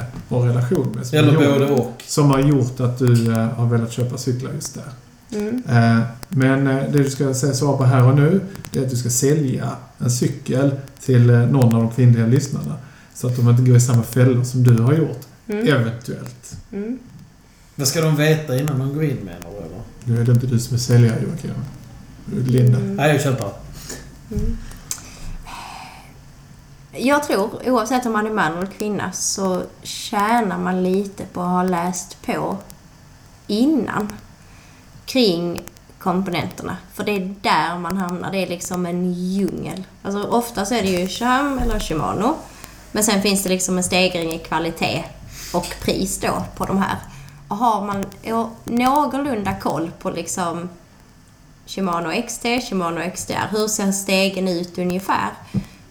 [0.50, 1.06] relation med.
[1.08, 2.04] Som Eller har gjort- både och.
[2.08, 4.84] Som har gjort att du eh, har velat köpa cyklar just där.
[5.40, 5.64] Mm.
[5.70, 8.90] Eh, men eh, det du ska säga svara på här och nu, det är att
[8.90, 12.76] du ska sälja en cykel till någon av de kvinnliga lyssnarna.
[13.14, 15.20] Så att de inte går i samma fällor som du har gjort.
[15.48, 15.68] Mm.
[15.68, 16.58] Eventuellt.
[16.74, 17.00] Mm.
[17.76, 19.82] Vad ska de veta innan de går in menar du eller?
[20.04, 21.52] Nu är det inte du som är säljare, Joakim.
[22.48, 22.78] Linda.
[22.80, 22.96] Mm.
[22.96, 23.50] Nej, jag köper.
[24.32, 24.58] Mm.
[26.98, 31.48] Jag tror, oavsett om man är man eller kvinna, så tjänar man lite på att
[31.48, 32.58] ha läst på
[33.48, 34.14] innan
[35.06, 35.62] kring
[36.00, 36.78] komponenterna.
[36.94, 38.32] För det är där man hamnar.
[38.32, 39.84] Det är liksom en djungel.
[40.04, 42.36] Alltså oftast är det ju Sham eller Shimano.
[42.92, 45.04] Men sen finns det liksom en stegring i kvalitet
[45.54, 46.98] och pris då på de här.
[47.48, 48.06] Och har man
[48.66, 50.70] någorlunda koll på liksom
[51.66, 53.48] Shimano XT, Shimano XDR.
[53.52, 55.30] Hur ser stegen ut ungefär?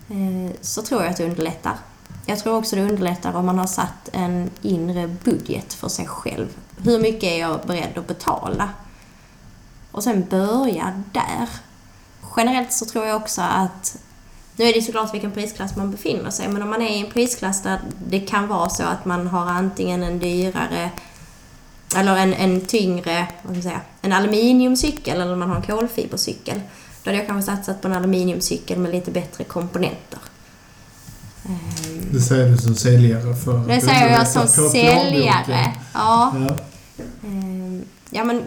[0.09, 1.77] Eh, så tror jag att det underlättar.
[2.27, 6.49] Jag tror också det underlättar om man har satt en inre budget för sig själv.
[6.77, 8.69] Hur mycket är jag beredd att betala?
[9.92, 11.49] Och sen börja där.
[12.37, 13.99] Generellt så tror jag också att
[14.57, 17.12] nu är det såklart vilken prisklass man befinner sig, men om man är i en
[17.12, 20.90] prisklass där det kan vara så att man har antingen en dyrare
[21.97, 26.61] eller en, en tyngre, vad ska jag säga, en aluminiumcykel eller man har en kolfibercykel.
[27.07, 30.19] Då hade jag kanske satsat på en aluminiumcykel med lite bättre komponenter.
[31.49, 33.59] Ehm, Det säger du som säljare för...
[33.59, 35.75] Det säger jag som säljare.
[35.95, 36.35] Ja.
[36.35, 36.57] Ja.
[37.25, 38.42] Ehm, Ja men,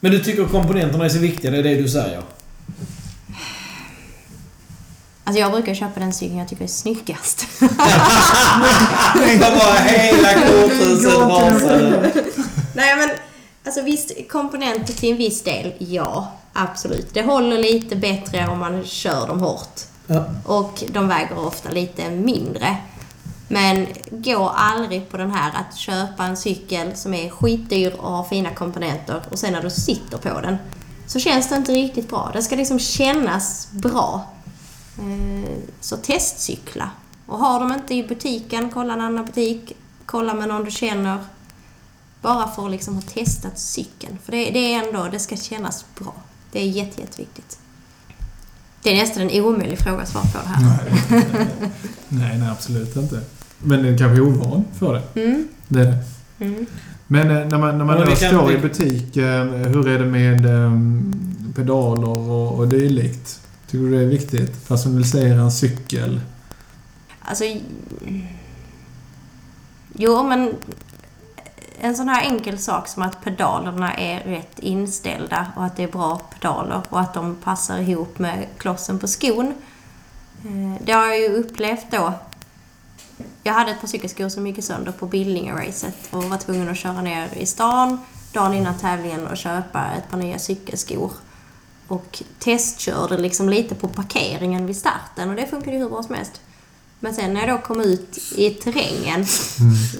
[0.00, 2.22] Men du tycker komponenterna är så viktiga, det är det du säger?
[5.24, 7.46] alltså jag brukar köpa den cykeln jag tycker är snyggast.
[7.60, 12.14] Det bara hela korthuset.
[12.74, 13.10] Nej men,
[13.64, 16.32] alltså visst, komponenter till en viss del, ja.
[16.56, 17.14] Absolut.
[17.14, 19.80] Det håller lite bättre om man kör dem hårt.
[20.06, 20.24] Ja.
[20.44, 22.76] Och de väger ofta lite mindre.
[23.48, 28.24] Men gå aldrig på den här att köpa en cykel som är skitdyr och har
[28.24, 30.56] fina komponenter och sen när du sitter på den
[31.06, 32.30] så känns det inte riktigt bra.
[32.32, 34.26] Det ska liksom kännas bra.
[34.98, 36.90] Eh, Så testcykla.
[37.26, 39.72] Och har de inte i butiken, kolla en annan butik.
[40.06, 41.18] Kolla med någon du känner.
[42.20, 44.18] Bara för att liksom ha testat cykeln.
[44.24, 46.14] För det, det är ändå, det ska kännas bra.
[46.54, 47.58] Det är jätte, jätteviktigt.
[48.82, 50.82] Det är nästan en omöjlig fråga att svara på det här.
[51.10, 51.46] Nej,
[52.08, 53.20] nej, nej, absolut inte.
[53.58, 55.20] Men det är kanske ovan för det.
[55.22, 55.48] Mm.
[55.68, 55.98] Det är det.
[56.44, 56.66] Mm.
[57.06, 59.88] Men eh, när man, när man Men då vi kan- står i butik, eh, hur
[59.88, 60.72] är det med eh,
[61.54, 63.40] pedaler och, och dylikt?
[63.70, 64.68] Tycker du det är viktigt?
[64.68, 66.20] Personalisera en cykel?
[67.20, 67.44] Alltså...
[69.94, 70.52] Jo, men
[71.84, 75.88] en sån här enkel sak som att pedalerna är rätt inställda och att det är
[75.88, 79.54] bra pedaler och att de passar ihop med klossen på skon.
[80.44, 82.12] Eh, det har jag ju upplevt då.
[83.42, 87.02] Jag hade ett par cykelskor som gick sönder på Billinge-racet och var tvungen att köra
[87.02, 87.98] ner i stan
[88.32, 91.12] dagen innan tävlingen och köpa ett par nya cykelskor.
[91.88, 96.14] Och testkörde liksom lite på parkeringen vid starten och det funkade ju hur bra som
[96.14, 96.40] helst.
[97.04, 99.26] Men sen när jag då kom ut i terrängen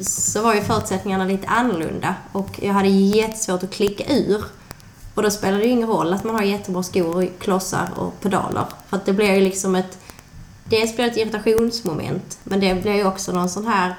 [0.03, 4.45] så var ju förutsättningarna lite annorlunda och jag hade jättesvårt att klicka ur.
[5.15, 8.65] Och då spelar det ju ingen roll att man har jättebra skor, klossar och pedaler.
[8.89, 9.99] För att det blir ju liksom ett...
[10.65, 13.95] Dels blir det ett irritationsmoment, men det blir ju också någon sån här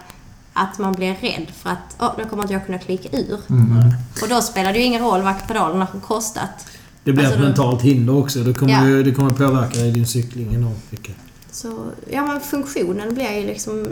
[0.54, 3.39] att man blir rädd för att åh, nu kommer inte jag kunna klicka ur.
[3.50, 3.94] Mm.
[4.22, 6.68] Och då spelar det ju ingen roll vad pedalerna har kostat.
[7.04, 8.39] Det blir Alltså, ett mentalt hinder också.
[8.39, 9.04] Det kommer, Ja.
[9.04, 11.15] det kommer påverka dig i din cykling enormt mycket.
[11.56, 13.89] Så, ja men funktionen blir ju liksom...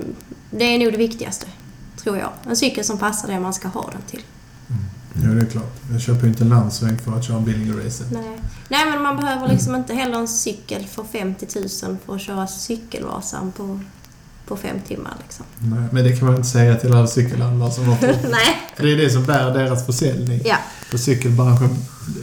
[0.52, 1.46] Det är nog det viktigaste,
[1.98, 2.30] tror jag.
[2.48, 4.22] En cykel som passar det man ska ha den till.
[5.24, 5.76] Ja, det är klart.
[5.92, 8.12] Jag köper ju inte en landsväg för att köra Billinge-racet.
[8.12, 8.40] Nej.
[8.70, 12.48] Nej, men man behöver liksom inte heller en cykel för 50 000 för att köra
[12.48, 13.80] Cykelvasan på,
[14.48, 15.46] på fem timmar liksom.
[15.60, 18.24] Nej, men det kan man inte säga till alla cykelhandlare som har fått.
[18.32, 18.58] Nej.
[18.76, 20.42] För det är det som bär deras försäljning.
[20.46, 20.58] Ja.
[20.90, 21.78] För cykelbranschen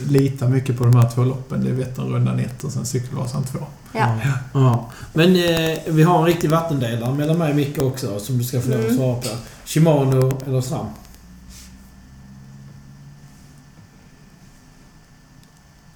[0.07, 1.63] litar mycket på de här två loppen.
[1.63, 3.59] Det är Vätternrundan 1 och sen Cykelvasan 2.
[3.93, 4.17] Ja.
[4.53, 4.89] Ja.
[5.13, 8.61] Men eh, vi har en riktig vattendelare mellan mig och Micke också som du ska
[8.61, 8.95] få Mm.
[8.97, 9.27] svara på.
[9.65, 10.85] Shimano eller SRAM?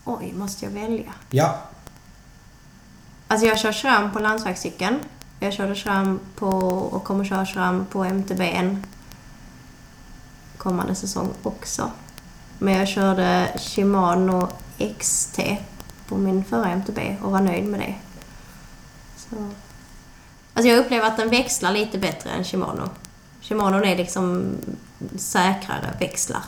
[0.06, 1.14] Oj, måste jag välja?
[1.30, 1.60] Ja.
[3.28, 5.00] Alltså jag kör SRAM på landsvägscykeln.
[5.40, 8.84] Jag körde fram på och kommer köra fram på MTB'n
[10.58, 11.92] kommande säsong också.
[12.58, 14.50] Men jag körde Shimano
[15.00, 15.40] XT
[16.08, 17.96] på min förra MTB och var nöjd med det.
[19.18, 19.36] Så.
[20.54, 22.90] Alltså jag upplever att den växlar lite bättre än Shimano.
[23.42, 24.56] Shimano är liksom
[25.18, 26.42] säkrare växlar.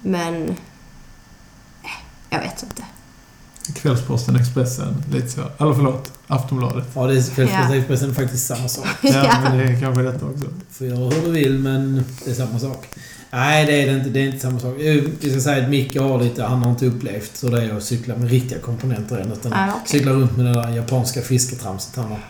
[0.00, 0.48] Men...
[1.82, 1.90] Eh,
[2.30, 2.84] jag vet inte.
[3.74, 5.40] Kvällsposten, Expressen, lite så.
[5.58, 6.84] Eller förlåt, Aftonbladet.
[6.94, 7.46] Ja, det är Ja.
[7.68, 8.86] Kvällspressen faktiskt samma sak.
[9.02, 10.44] Ja, men det är kanske detta också.
[10.70, 12.86] Får göra hur du vill, men det är samma sak.
[13.30, 14.08] Nej, det är det inte.
[14.10, 14.80] Det är inte samma sak.
[14.80, 16.44] Eh, Vi ska säga att Micke har lite...
[16.44, 19.32] Han har inte upplevt hur det är att cykla med riktiga komponenter än.
[19.32, 19.80] Utan Ah, okej.
[19.98, 22.20] cykla runt med det där japanska fisketramset han har.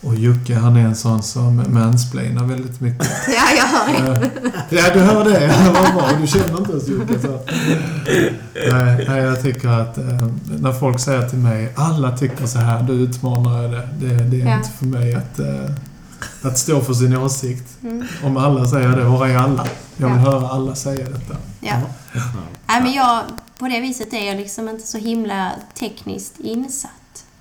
[0.00, 3.08] Och Jocke, han är en sån som mansplainar väldigt mycket.
[3.28, 4.30] Ja, jag hör det.
[4.70, 5.44] Ja, ja, du hör det.
[5.44, 6.08] Ja, Vad bra.
[6.20, 7.20] Du känner inte ens Jocke.
[7.20, 7.40] Så.
[9.08, 10.04] Nej, jag tycker att eh,
[10.60, 13.88] när folk säger till mig alla tycker så här, du utmanar det.
[14.00, 14.56] Det, det är Ja.
[14.56, 15.70] inte för mig att, eh,
[16.42, 17.68] att stå för sin åsikt.
[17.82, 18.06] Mm.
[18.24, 19.66] Om alla säger det, var är alla?
[19.96, 20.30] Jag vill Ja.
[20.32, 21.36] höra alla säga detta.
[21.60, 21.74] Ja.
[22.68, 23.22] Nej, men jag,
[23.58, 26.90] på det viset är jag liksom inte så himla tekniskt insatt.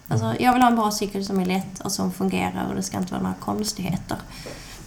[0.07, 2.83] Alltså, jag vill ha en bra cykel som är lätt och som fungerar och det
[2.83, 4.17] ska inte vara några konstigheter.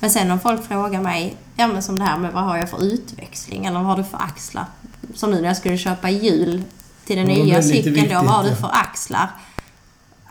[0.01, 2.71] Men sen om folk frågar mig, ja men som det här med vad har jag
[2.71, 4.65] för utväxling eller vad har du för axlar?
[5.15, 6.63] Som nu när jag skulle köpa hjul
[7.05, 9.31] till den nya cykeln då, vad har du för axlar?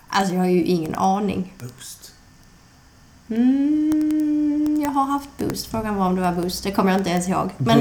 [0.10, 1.54] Alltså jag har ju ingen aning.
[1.60, 2.12] Boost.
[3.30, 5.68] Mm, jag har haft boost.
[5.68, 7.50] Frågan var om det var boost, det kommer jag inte ens ihåg.
[7.58, 7.80] Men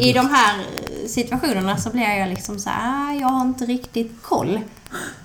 [0.00, 0.66] i de här
[1.08, 4.60] situationerna så blir jag liksom så här, "Ah, jag har inte riktigt koll.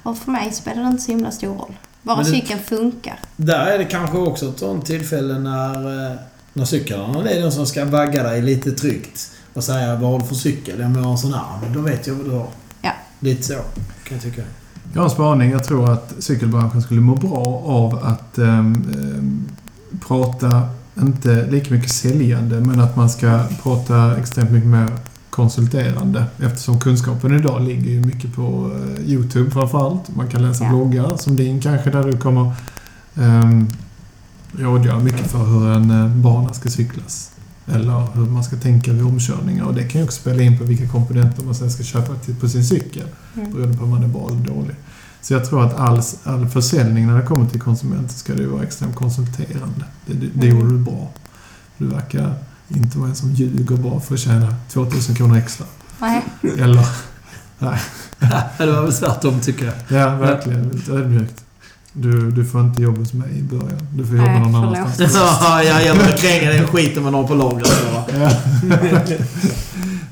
[0.03, 1.73] Och för mig spelar det inte så himla stor roll.
[2.03, 3.19] Bara det- cykeln funkar.
[3.35, 6.17] Där är det kanske också ett sånt tillfälle när, eh,
[6.53, 9.31] när cyklarna är den som ska vagga dig lite tryggt.
[9.53, 10.75] Och säga vad har du för cykel?
[10.79, 11.43] Ja, men jag har en sån här.
[11.63, 12.47] Men då vet jag vad du har.
[12.81, 12.91] Ja.
[13.19, 13.63] Lite så, kan
[14.17, 14.41] jag tycka.
[14.93, 15.51] Jag har en spaning.
[15.51, 19.47] Jag tror att cykelbranschen skulle må bra av att ehm,
[20.07, 20.61] prata,
[21.01, 24.87] inte lika mycket säljande, men att man ska prata extremt mycket mer
[25.31, 26.25] konsulterande.
[26.43, 30.15] Eftersom kunskapen idag ligger ju mycket på eh, YouTube framförallt.
[30.15, 30.69] Man kan läsa Ja.
[30.69, 32.53] bloggar som din kanske, där du kommer
[33.15, 33.67] um,
[34.51, 37.31] rådgöra mycket för hur en eh, bana ska cyklas.
[37.67, 39.63] Eller hur man ska tänka vid omkörningar.
[39.65, 42.35] Och det kan ju också spela in på vilka komponenter man sen ska köpa till,
[42.35, 43.03] på sin cykel.
[43.35, 43.51] Mm.
[43.53, 44.75] Beroende på om man är bra eller dålig.
[45.21, 48.63] Så jag tror att all, all försäljning när det kommer till konsumenter ska det vara
[48.63, 49.85] extremt konsulterande.
[50.05, 50.59] Det, det, det Mm.
[50.59, 51.09] gjorde du bra.
[51.77, 52.33] Du verkar
[52.77, 55.65] inte vara en som ljuger bara för att tjäna 2000 kronor extra.
[55.99, 56.25] Nej.
[56.59, 56.85] Eller,
[58.57, 59.75] det var väl tvärtom tycker jag.
[59.99, 61.43] ja verkligen, lite ödmjukt.
[61.93, 63.87] Du, du får inte jobba hos mig i början.
[63.95, 64.77] Du får jobba Nej, någon förlåt.
[64.77, 65.13] annanstans.
[65.65, 67.71] ja, jag börjar kränga den skiten man har på lagret.
[68.13, 68.29] Ja.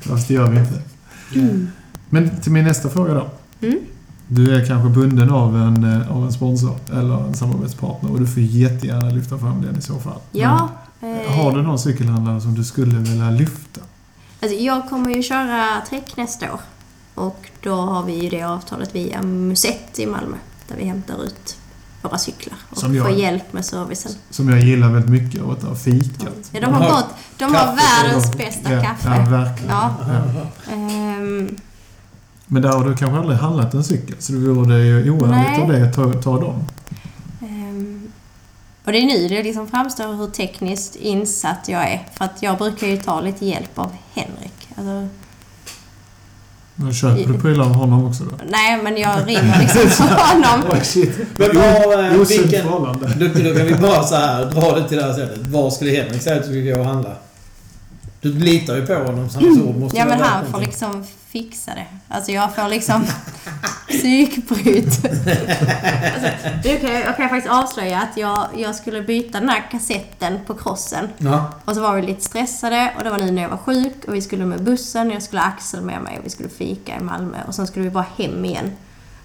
[0.00, 0.82] Fast det gör vi inte.
[2.10, 3.30] Men till min nästa fråga då.
[3.60, 3.78] Mm.
[4.28, 8.26] Du är kanske bunden av en, eh, av en sponsor eller en samarbetspartner och du
[8.26, 10.18] får jättegärna lyfta fram den i så fall.
[10.32, 10.68] Ja.
[11.00, 13.80] Eh, har du någon cykelhandlare som du skulle vilja lyfta?
[14.42, 16.60] Alltså, jag kommer ju köra Trek nästa år.
[17.14, 20.36] Och då har vi ju det avtalet via Musett i Malmö.
[20.68, 21.56] Där vi hämtar ut
[22.02, 24.12] våra cyklar och Som jag- får hjälp med servicen.
[24.30, 26.50] Som jag gillar väldigt mycket och att ha fikat.
[26.52, 27.06] Ja, de, har gått,
[27.38, 29.08] De har världens Ja, bästa Ja, kaffe.
[29.30, 29.70] verkligen.
[29.70, 29.94] Ja.
[30.66, 30.72] Ja.
[30.72, 31.56] Ehm,
[32.46, 35.68] Men där har du kanske aldrig handlat en cykel, så det vore ju oärligt av
[35.68, 36.64] dig att ta, ta dem.
[38.84, 42.06] Och det är nu det liksom framstår hur tekniskt insatt jag är.
[42.14, 44.68] För att jag brukar ju ta lite hjälp av Henrik.
[44.76, 45.08] Alltså,
[46.74, 48.30] Men köper du prylar av honom också då?
[48.48, 50.70] nej, men jag ringer liksom på honom.
[50.72, 51.18] Oj, shit.
[51.36, 52.62] Men vad, eh, vilken...
[52.62, 53.06] förhållande.
[53.16, 55.46] Då, kan vi bara så här dra det till det här sättet.
[55.46, 57.10] Var skulle Henrik säga att du skulle gå och handla?
[58.20, 61.74] Du litar ju på honom, så hans ord måste Ja, men han får liksom fixa
[61.74, 61.86] det.
[62.08, 63.06] Alltså jag får liksom
[63.88, 65.04] psykbryt.
[65.04, 70.38] alltså, nu kan jag, kan faktiskt avslöja att jag, jag skulle byta den här kassetten
[70.46, 71.08] på krossen.
[71.18, 71.52] Ja.
[71.64, 74.14] Och så var vi lite stressade och det var nu när jag var sjuk och
[74.14, 75.10] vi skulle med bussen.
[75.10, 77.84] Jag skulle ha Axel med mig och vi skulle fika i Malmö och sen skulle
[77.84, 78.72] vi bara hem igen.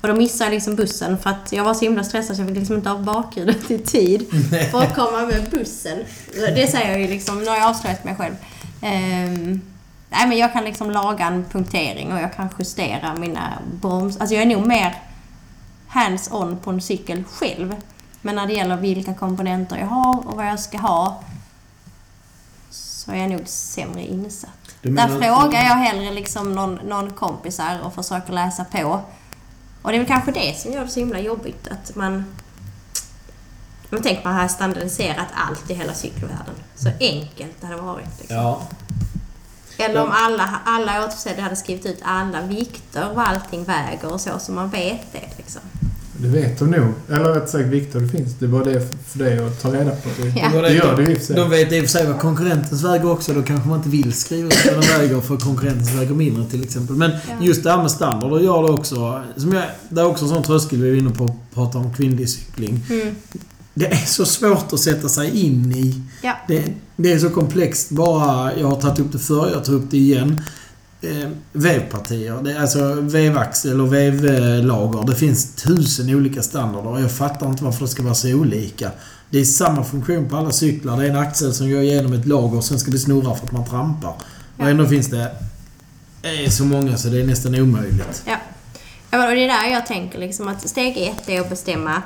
[0.01, 2.49] Och då missade jag liksom bussen för att jag var så himla stressad så jag
[2.49, 4.25] fick liksom inte av bakljudet i tid
[4.71, 5.97] för att komma med bussen.
[6.33, 8.33] Det säger jag ju liksom, nu har jag avslöjat mig själv.
[8.85, 9.61] Ehm,
[10.09, 14.17] nej men jag kan liksom laga en punktering och jag kan justera mina broms...
[14.17, 14.95] Alltså jag är nog mer
[15.87, 17.75] hands-on på en cykel själv.
[18.21, 21.23] Men när det gäller vilka komponenter jag har och vad jag ska ha
[22.69, 24.75] så är jag nog sämre insatt.
[24.81, 29.01] Där frågar jag hellre liksom någon, någon kompisar och försöker läsa på.
[29.81, 32.25] Och det är väl kanske det som gör det så himla jobbigt att man...
[33.89, 36.55] Men tänk man har standardiserat allt i hela cykelvärlden.
[36.75, 38.07] Så enkelt det hade varit.
[38.19, 38.37] Liksom.
[38.37, 38.61] Ja.
[39.77, 44.29] Eller om alla, alla återförsäljare hade skrivit ut alla vikter, vad allting väger och så,
[44.39, 45.61] så man vet det liksom.
[46.17, 46.93] Det vet de nog.
[47.09, 48.33] Eller rätt sagt, Viktor, det finns.
[48.39, 50.09] Det är bara det för dig att ta reda på.
[50.21, 50.61] Det, Ja.
[50.61, 51.35] det gör det i och för sig.
[51.35, 53.33] De vet i och för sig vad konkurrentens väger också.
[53.33, 56.63] Då kanske man inte vill skriva ut vad den väger för konkurrentens väger mindre till
[56.63, 56.95] exempel.
[56.95, 57.17] Men Ja.
[57.41, 59.23] just det här med standarder gör det också.
[59.37, 61.93] Som jag, det är också en sån tröskel vi är inne på att prata om
[61.93, 62.81] kvinnlig cykling.
[62.89, 63.15] Mm.
[63.77, 66.01] Det är så svårt att sätta sig in i.
[66.21, 66.33] Ja.
[66.47, 66.63] Det,
[66.95, 68.57] det är så komplext bara.
[68.59, 70.41] Jag har tagit upp det förr, jag tar upp det igen.
[71.01, 75.07] Eh, vevpartier, det är alltså vevaxel och vevlager.
[75.07, 78.91] Det finns tusen olika standarder och jag fattar inte varför det ska vara så olika.
[79.29, 80.97] Det är samma funktion på alla cyklar.
[80.97, 83.45] Det är en axel som går igenom ett lager och sen ska det snurra för
[83.45, 84.09] att man trampar.
[84.09, 84.23] Och
[84.57, 84.69] Ja.
[84.69, 85.31] ändå finns det
[86.21, 88.23] eh, så många så det är nästan omöjligt.
[88.25, 88.35] Ja.
[89.11, 92.01] och det är där jag tänker liksom att steg ett är att bestämma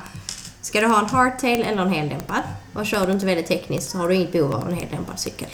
[0.62, 2.42] Ska du ha en hardtail eller en heldämpad?
[2.72, 5.48] Och kör du inte väldigt tekniskt så har du inget behov av en heldämpad cykel.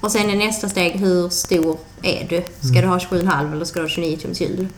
[0.00, 2.68] Och sen är nästa steg, hur stor är du?
[2.68, 4.68] Ska du ha 7,5 eller ska du ha 29 tums hjul?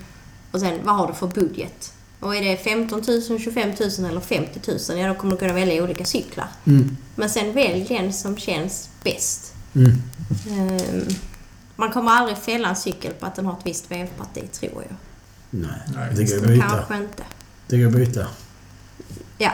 [0.51, 1.93] Och sen, vad har du för budget?
[2.21, 5.53] Och är det 15 000, 25 000 eller 50 000, ja då kommer du kunna
[5.53, 6.47] välja olika cyklar.
[6.65, 6.97] Mm.
[7.15, 9.55] Men sen välj den som känns bäst.
[9.75, 10.03] Mm.
[10.51, 11.09] Ehm,
[11.77, 14.97] man kommer aldrig fälla en cykel på att den har ett visst vevparti, tror jag.
[15.51, 16.69] Nej, Nej, det går att byta.
[16.69, 17.23] Kanske inte.
[17.67, 18.27] Det går att byta.
[19.39, 19.51] Ja.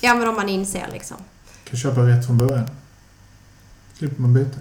[0.00, 1.16] ja, men om man inser liksom.
[1.70, 2.68] kan köpa rätt från början.
[3.98, 4.58] slipper man byta.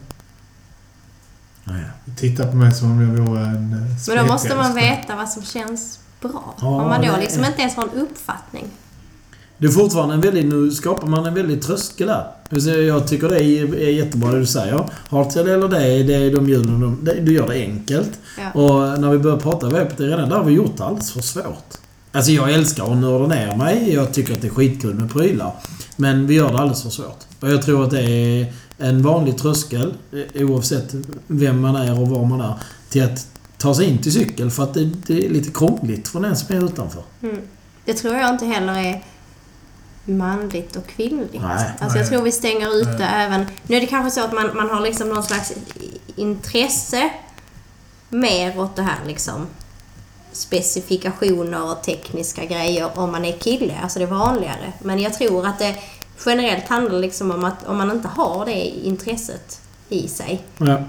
[1.63, 1.83] Nej.
[2.17, 5.29] Titta på mig som om jag vore en eh, Men då måste man veta vad
[5.29, 6.55] som känns bra.
[6.61, 8.65] Ja, om man då liksom är- inte ens har en uppfattning.
[9.57, 10.45] Det är fortfarande en väldigt...
[10.45, 12.79] Nu skapar man en väldig tröskel där.
[12.81, 14.89] Jag tycker det är, jättebra det du säger.
[15.09, 18.19] Hardtail eller det, det är de hjulen Du gör det enkelt.
[18.37, 18.61] Ja.
[18.61, 21.77] Och när vi börjar prata webbt redan där har vi gjort alldeles för svårt.
[22.15, 23.93] Alltså jag älskar att nörda ner mig.
[23.93, 25.53] Jag tycker att det är skitkul med prylar.
[25.95, 27.19] Men vi gör det alldeles för svårt.
[27.39, 29.93] Och jag tror att det är en vanlig tröskel,
[30.33, 30.95] eh, oavsett
[31.27, 32.53] vem man är och var man är,
[32.89, 34.51] till att ta sig in till cykel.
[34.51, 37.03] För att det, det är lite krångligt för den som är utanför.
[37.21, 37.41] Mm.
[37.85, 39.03] Det tror jag inte heller är
[40.05, 41.41] manligt och kvinnligt.
[41.41, 41.71] Nej.
[41.79, 42.09] alltså jag Nej.
[42.09, 43.25] tror vi stänger ute Nej.
[43.25, 43.45] även...
[43.63, 45.53] Nu är det kanske så att man, man har liksom någon slags
[46.15, 47.09] intresse
[48.09, 49.47] mer åt det här liksom
[50.35, 53.79] specifikationer och tekniska grejer om man är kille.
[53.83, 54.73] Alltså det är vanligare.
[54.83, 55.75] Men jag tror att det
[56.25, 60.83] generellt handlar liksom om att om man inte har det intresset i sig Ja.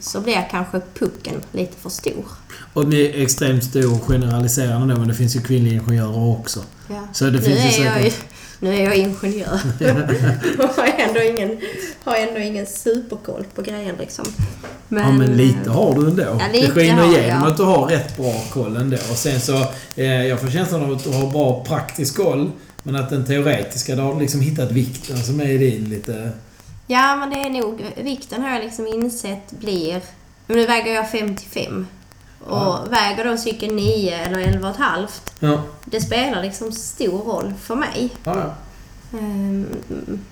[0.00, 2.24] så blir kanske pucken lite för stor.
[2.72, 6.60] Och det är extremt stor generaliserande då, men det finns ju kvinnliga ingenjörer också.
[6.88, 7.02] Ja.
[7.12, 8.29] Så det nu, finns ju är jag ju, säkert...
[8.60, 9.60] nu är jag ingenjör
[10.58, 11.60] och har ändå ingen,
[12.04, 14.24] har ändå ingen superkoll på grejen liksom.
[14.88, 16.22] Men, ja, men lite har du ändå.
[16.22, 18.96] Ja, lite det skiner igenom att du har rätt bra koll ändå.
[18.96, 19.66] Och sen så...
[19.96, 22.50] Eh, jag får känslan av att du har bra praktisk koll.
[22.82, 26.30] Men att den teoretiska, du har liksom hittat vikten som är i din lite...
[26.86, 27.84] Ja, men det är nog...
[27.96, 30.00] Vikten har jag liksom insett blir...
[30.46, 31.86] Men nu väger jag 55.
[32.40, 32.84] Och Ja.
[32.90, 35.06] väger då cykeln 9 eller 11,5
[35.40, 35.62] Ja.
[35.84, 38.10] det spelar liksom stor roll för mig.
[38.24, 38.54] Ja, ja.
[39.18, 39.66] Ehm,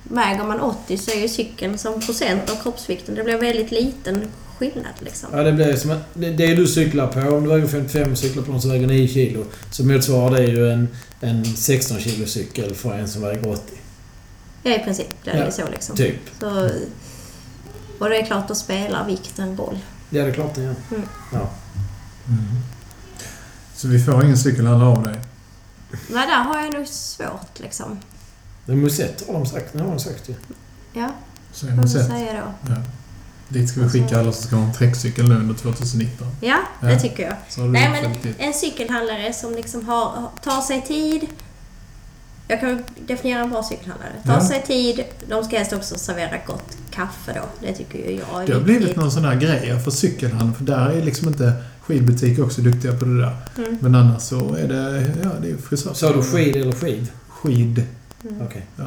[0.02, 4.24] väger man 80 så är ju cykeln som procent av kroppsvikten, det blir väldigt liten
[4.58, 5.28] skillnad liksom.
[5.32, 5.98] Ja, det blir som.
[6.14, 8.86] Det, det du cyklar på, om du väger 55 och cyklar på någon som väger
[8.86, 10.88] 9 kilo, så motsvarar det ju en,
[11.20, 13.60] en 16 kilo cykel för en som väger 80.
[14.62, 15.06] Ja, i princip.
[15.24, 15.96] Det är Ja, så liksom.
[15.96, 16.16] Typ.
[16.40, 16.70] Så,
[17.98, 19.78] Och det är klart, då spelar vikten roll.
[20.10, 20.74] Ja, det är klart det gör.
[20.90, 21.02] Mm.
[21.32, 21.50] Ja.
[22.28, 22.44] Mm.
[23.76, 25.14] Så vi får ingen cykelhandlare av dig?
[25.90, 27.98] Nej, där har jag nog svårt liksom.
[28.66, 29.72] Men Musett har de sagt.
[29.72, 30.34] Det har de sagt ju.
[30.92, 31.10] Ja,
[31.62, 32.06] man man sett.
[32.06, 32.70] säga då.
[32.74, 32.76] Ja.
[33.48, 36.26] Dit ska vi skicka alla som ska ha en träckcykel nu under 2019.
[36.40, 37.00] Ja, det Ja.
[37.00, 37.66] tycker jag.
[37.66, 41.26] Nej, men en cykelhandlare som liksom har, tar sig tid.
[42.48, 44.12] Jag kan definiera en bra cykelhandlare.
[44.24, 44.48] Tar Ja.
[44.48, 45.04] sig tid.
[45.28, 47.66] De ska helst också servera gott kaffe då.
[47.66, 48.64] Det tycker jag är Det har viktigt.
[48.64, 51.52] blivit någon sån här grej för cykelhandel, för där är liksom inte
[51.88, 53.36] skidbutiker också duktiga på det där.
[53.58, 53.78] Mm.
[53.80, 55.94] Men annars så är det, ja det är frisör.
[55.94, 57.06] Sa du skid eller skid?
[57.28, 57.84] Skid.
[58.24, 58.42] Mm.
[58.46, 58.66] Okej.
[58.76, 58.84] Ja,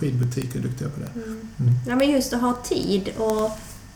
[0.00, 1.20] skidbutiker är duktiga på det.
[1.24, 1.48] Mm.
[1.60, 1.72] Mm.
[1.88, 3.50] Ja, men just att ha tid och...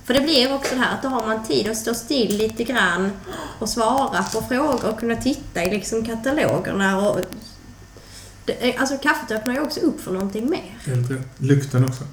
[0.04, 2.64] För det blir också det här att då har man tid att stå still lite
[2.64, 3.10] grann
[3.58, 7.20] och svara på frågor och kunna titta i liksom katalogerna och...
[8.44, 10.78] Det, är- alltså kaffet öppnar ju också upp för någonting mer.
[10.86, 11.28] Helt rätt.
[11.38, 12.04] Lukten också.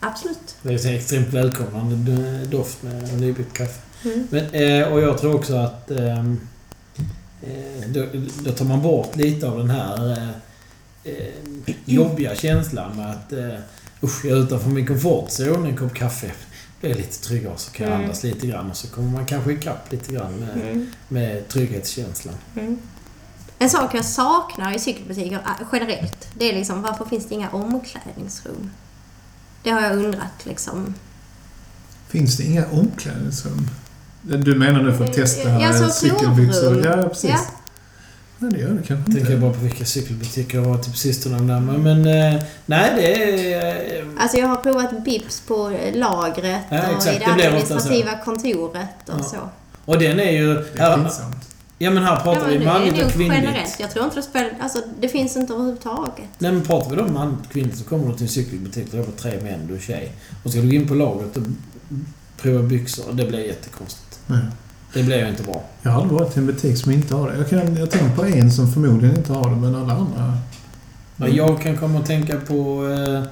[0.00, 0.56] Absolut.
[0.62, 3.80] Det är en extremt välkomnande doft med nybryggt kaffe.
[4.04, 4.26] Mm.
[4.30, 6.40] Men, eh, och jag tror också att ehm,
[7.42, 8.06] eh, då,
[8.44, 10.28] då tar man bort lite av den här eh,
[11.12, 13.58] eh, jobbiga känslan med att eh,
[14.02, 16.32] usch, jag är utanför min komfortzon, en kopp kaffe.
[16.80, 18.04] Det är lite tryggare så kan jag Mm.
[18.04, 20.86] andas lite grann och så kommer man kanske ikapp lite grann med, Mm.
[21.08, 22.34] med trygghetskänslan.
[22.56, 22.78] Mm.
[23.58, 25.40] En sak jag saknar i cykelbutiker
[25.72, 28.70] generellt, det är liksom varför finns det inga omklädningsrum?
[29.62, 30.94] Det har jag undrat liksom.
[32.08, 33.70] Finns det inga omklädningsrum?
[34.22, 36.84] Du menar nu för att testa Ja, cykelbyxor?
[36.86, 37.30] Ja, precis.
[37.30, 37.38] Ja.
[38.38, 39.36] Nej, det gör det kanske Jag tänker inte.
[39.36, 41.54] bara på vilka cykelbutiker jag har varit på sistone.
[41.54, 41.60] där.
[41.60, 43.98] Men, men eh, nej, det är...
[44.02, 48.88] eh, Alltså jag har provat Bips på lagret Ja, och i det Det administrativa kontoret
[49.06, 49.22] och Ja.
[49.22, 49.36] så.
[49.84, 50.54] Och den är ju...
[50.54, 51.36] Det är Här, pinsamt.
[51.78, 53.34] Ja men här Ja, pratar men vi det är manligt nog och kvinnligt.
[53.44, 53.76] generellt.
[53.80, 54.50] Jag tror inte det spelar...
[54.60, 56.28] Alltså det finns inte överhuvudtaget.
[56.38, 58.98] Nej men pratar vi då manligt och kvinnligt så kommer du till en cykelbutik där
[58.98, 60.12] det är tre män, du är tjej.
[60.42, 61.42] Och ska du gå in på lagret och
[62.42, 63.04] prova byxor.
[63.12, 64.18] Det blir jättekonstigt.
[64.26, 64.40] Nej.
[64.94, 65.62] Det blir ju inte bra.
[65.82, 67.36] Jag har aldrig varit i en butik som inte har det.
[67.38, 70.38] Jag, kan, jag tänker på en som förmodligen inte har det, men alla andra...
[71.16, 72.88] Ja, Jag kan komma att tänka på...
[72.88, 73.22] Eh,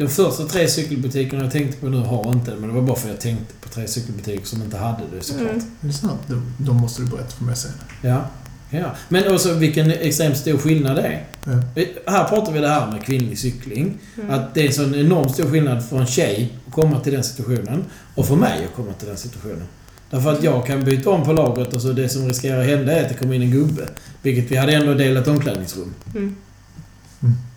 [0.00, 2.96] de första tre cykelbutikerna jag tänkte på nu har inte det, men det var bara
[2.96, 5.50] för att jag tänkte på tre cykelbutiker som inte hade det såklart.
[5.50, 5.64] Mm.
[5.80, 6.20] Är det sant?
[6.26, 7.70] De, de måste du berätta för mig sen.
[8.02, 8.24] Ja.
[8.70, 8.94] ja.
[9.08, 11.24] Men också vilken extremt stor skillnad det är.
[11.44, 11.82] Ja.
[12.12, 13.98] Här pratar vi det här med kvinnlig cykling.
[14.16, 14.30] Mm.
[14.30, 17.24] Att det är en sån enormt stor skillnad för en tjej att komma till den
[17.24, 17.84] situationen
[18.14, 19.66] och för mig att komma till den situationen.
[20.10, 22.92] Därför att jag kan byta om på lagret och så det som riskerar att hända
[22.92, 23.88] är att det kommer in en gubbe.
[24.22, 25.94] Vilket vi hade ändå delat omklädningsrum.
[26.14, 26.36] Mm.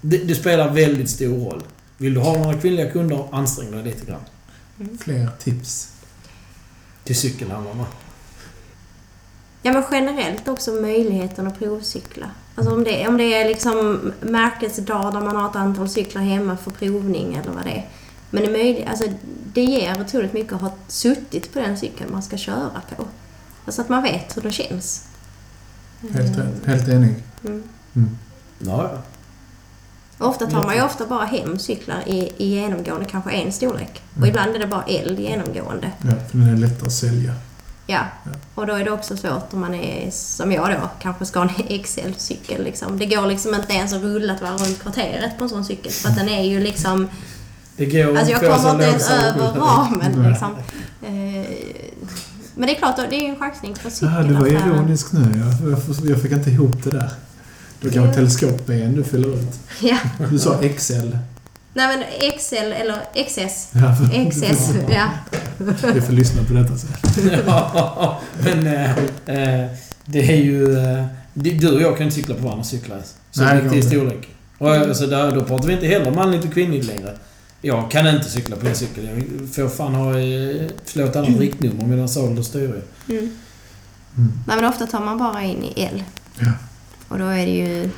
[0.01, 1.61] Det, det spelar väldigt stor roll.
[2.03, 4.21] Vill du ha några kvinnliga kunder, ansträng dig lite grann.
[4.99, 5.93] Fler tips.
[7.03, 7.85] Till cykelhandlarna.
[9.61, 12.31] Ja men generellt också möjligheten att provcykla.
[12.55, 16.57] Alltså om det, om det är liksom märkesdag där man har ett antal cyklar hemma
[16.57, 17.89] för provning eller vad det är.
[18.29, 19.05] Men det, är möjligt, alltså,
[19.53, 23.05] det ger otroligt mycket att ha suttit på den cykeln man ska köra på.
[23.65, 25.07] Alltså att man vet hur det känns.
[26.13, 26.65] Helt rätt.
[26.65, 27.15] Helt enig.
[27.43, 27.63] Mm.
[27.95, 28.17] Mm.
[28.59, 28.97] Ja.
[30.23, 34.01] Ofta tar man ju ofta bara hem cyklar i, i genomgående, kanske en storlek.
[34.11, 34.29] Och Mm.
[34.29, 35.91] ibland är det bara L genomgående.
[36.01, 37.33] Ja, för den är lättare att sälja.
[37.87, 37.99] Ja.
[38.25, 38.31] Ja.
[38.55, 41.49] Och då är det också svårt om man är, som jag då, kanske ska ha
[41.69, 42.63] en XL-cykel.
[42.63, 42.99] Liksom.
[42.99, 45.91] Det går liksom inte ens att rulla ett varv runt kvarteret på en sån cykel.
[45.91, 47.07] För att den är ju liksom...
[47.77, 50.55] Det går Alltså jag kommer inte ens över ramen liksom.
[51.01, 51.47] Eh,
[52.55, 55.19] Men det är klart, det är ju en chansning på Ja, du var ironisk nu.
[55.61, 57.09] Jag, jag, jag fick inte ihop det där.
[57.83, 58.13] Du kan ha Ja.
[58.13, 59.59] teleskopben du fyller ut.
[59.81, 59.97] Ja.
[60.31, 61.17] Du sa XL.
[61.73, 62.03] Nej men
[62.39, 63.69] XL eller XS.
[63.71, 63.95] Ja,
[64.31, 65.07] XS, ja.
[65.93, 66.89] Vi får lyssna på detta sen.
[67.47, 69.71] ja, men eh,
[70.05, 70.77] det är ju...
[70.79, 73.01] Eh, du och jag kan inte cykla på varandras cyklar.
[73.31, 74.27] Så Nej, det riktig storlek.
[74.57, 77.13] Och alltså, där, då pratar vi inte heller manligt och kvinnligt längre.
[77.61, 79.05] Jag kan inte cykla på en cykel.
[79.05, 80.13] Jag får fan ha...
[80.85, 82.81] Slå ett annat riktnummer medan ålder styr.
[83.09, 83.19] Mm.
[84.17, 84.31] Mm.
[84.47, 86.03] Nej men ofta tar man bara in i L.
[86.39, 86.51] Ja.
[87.13, 87.89] Och då är det ju...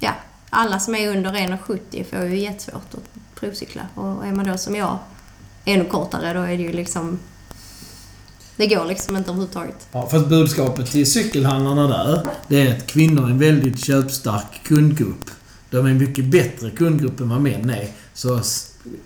[0.00, 0.14] Ja,
[0.50, 3.82] alla som är under 1,70 får ju jättesvårt att provcykla.
[3.94, 4.98] Och är man då som jag,
[5.64, 7.18] ännu kortare, då är det ju liksom...
[8.56, 9.88] Det går liksom inte överhuvudtaget.
[9.92, 15.30] Ja, fast budskapet till cykelhandlarna där, det är att kvinnor är en väldigt köpstark kundgrupp.
[15.70, 17.88] De är en mycket bättre kundgrupp än vad män är.
[18.14, 18.40] Så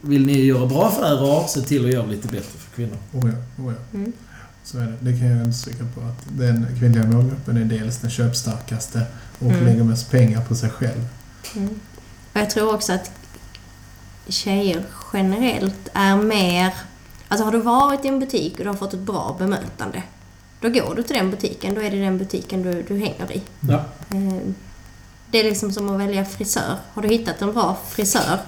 [0.01, 2.97] vill ni göra bra affärer, se till att göra lite bättre för kvinnor.
[3.13, 3.99] Oh ja, oh ja.
[3.99, 4.13] Mm.
[4.65, 4.97] Så är det.
[5.01, 9.03] Det kan jag understryka på att den kvinnliga målgruppen är dels den köpstarkaste
[9.39, 9.65] och Mm.
[9.67, 11.07] lägger mest pengar på sig själv.
[11.57, 11.81] Mm.
[12.33, 13.11] Och jag tror också att
[14.29, 16.75] tjejer generellt är mer...
[17.29, 20.03] Alltså har du varit i en butik och du har fått ett bra bemötande,
[20.61, 21.75] då går du till den butiken.
[21.75, 23.43] Då är det den butiken du, du hänger i.
[23.61, 23.85] Ja.
[24.11, 24.39] Eh,
[25.31, 26.77] Det är liksom som att välja frisör.
[26.93, 28.39] Har du hittat en bra frisör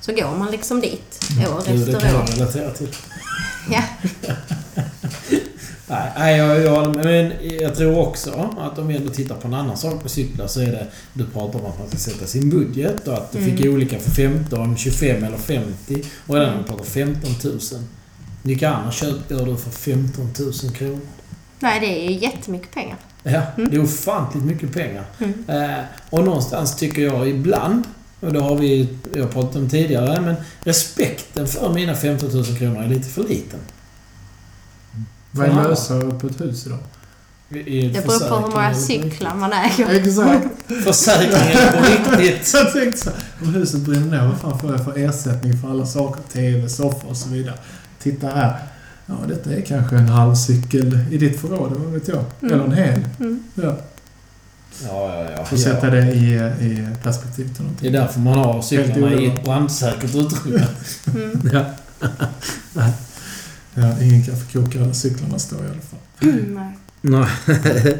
[0.00, 1.20] så går man liksom dit
[1.50, 2.24] år Du, det efter kan år.
[2.28, 2.94] jag relatera till.
[3.70, 3.82] Ja.
[6.18, 9.76] Nej, jag, jag, men jag tror också att om vi ändå tittar på en annan
[9.76, 10.86] sak på cyklar så är det...
[11.12, 13.74] Du pratar om att man ska sätta sin budget och att du fick Mm.
[13.74, 16.02] olika för 15, 25 eller 50.
[16.26, 17.58] Och redan när vi pratar 15 000.
[18.42, 21.00] Vilka andra köp gör du för 15 000 kronor?
[21.60, 22.96] Nej, det är jättemycket pengar.
[23.22, 25.04] Ja, det är ofantligt mycket pengar.
[25.18, 25.44] Mm.
[25.70, 25.78] Eh,
[26.10, 27.82] och någonstans tycker jag ibland,
[28.20, 30.34] och det har vi jag pratat om tidigare, men
[30.64, 33.58] respekten för mina 15 000 kronor är lite för liten.
[35.30, 36.78] Vad är lösa på ett hus idag?
[37.48, 39.88] Det beror på hur många cyklar man äger.
[39.90, 40.46] Exakt.
[40.84, 42.54] Försäkringen på riktigt.
[42.54, 45.70] Jag tänkte så här, om huset brinner ner, vad fan får jag för ersättning för
[45.70, 46.22] alla saker?
[46.32, 47.54] TV, soffa och så vidare.
[48.02, 48.58] Titta här.
[49.06, 52.24] Ja, detta är kanske en halv cykel i ditt förråd, vad vet jag?
[52.42, 52.54] Mm.
[52.54, 53.06] Eller en hel.
[53.20, 53.42] Mm.
[53.54, 53.76] Ja,
[54.84, 55.44] Ja, ja, ja.
[55.44, 55.92] för att sätta ja.
[55.94, 57.92] det i, i perspektiv till Det är någonting.
[57.92, 60.66] därför man har cyklarna i ett brandsäkert utrymme.
[61.14, 61.40] Mm.
[61.52, 61.64] Ja.
[63.74, 66.28] Ja, ingen kaffekokare där cyklarna står i alla fall.
[66.30, 66.54] Mm,
[67.00, 67.26] nej.
[67.46, 67.96] Nej.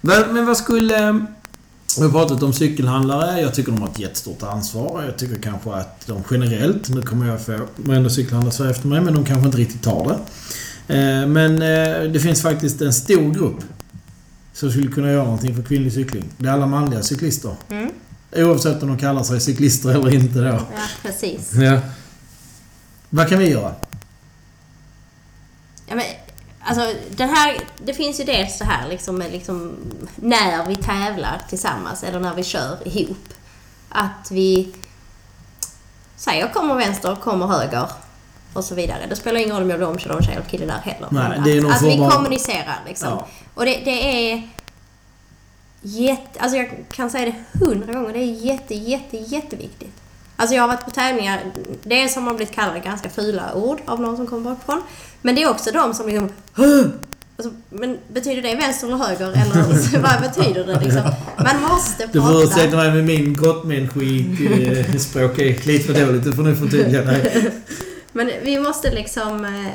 [0.00, 1.24] men, men vad skulle...
[1.98, 3.40] Vi har pratat om cykelhandlare.
[3.40, 5.02] Jag tycker de har ett jättestort ansvar.
[5.04, 9.00] Jag tycker kanske att de generellt, nu kommer jag få varenda cykelhandlare säga efter mig,
[9.00, 10.18] men de kanske inte riktigt tar det.
[10.94, 13.64] Eh, Men eh, det finns faktiskt en stor grupp
[14.52, 16.24] som skulle kunna göra någonting för kvinnlig cykling.
[16.36, 17.54] Det är alla manliga cyklister.
[17.70, 17.90] Mm.
[18.32, 20.44] Oavsett om de kallar sig cyklister eller inte då.
[20.44, 20.60] Ja,
[21.02, 21.52] precis.
[21.54, 21.80] Ja.
[23.10, 23.74] Vad kan vi göra?
[25.86, 26.04] Ja, men,
[26.60, 29.76] alltså, den här, det finns ju dels så här liksom, med liksom,
[30.16, 33.28] när vi tävlar tillsammans eller när vi kör ihop.
[33.88, 34.74] Att vi
[36.16, 37.86] säger kommer vänster, kommer höger
[38.52, 39.06] och så vidare.
[39.08, 41.08] Det spelar ingen roll om jag blir omkörd av en tjej eller kille där heller.
[41.10, 43.08] Nej, det att, att vi kommunicerar liksom.
[43.08, 43.28] Ja.
[43.54, 44.48] Och det, det är
[45.88, 49.92] jätte, alltså jag kan säga det hundra gånger, det är jätte, jätte, jätteviktigt.
[50.36, 51.40] Alltså jag har varit på tävlingar,
[51.82, 54.82] dels har man blivit kallade ganska fula ord av någon som kommer bakifrån.
[55.22, 56.30] Men det är också de som liksom
[57.36, 61.02] alltså, Men betyder det vänster eller höger eller vad betyder det liksom?
[61.36, 62.76] Man måste Du får ursäkta prata.
[62.76, 66.24] mig med min grottmänniskoskit språk är lite för dåligt.
[66.24, 67.50] Du får nu förtydliga dig.
[68.12, 69.72] Men vi måste liksom eh,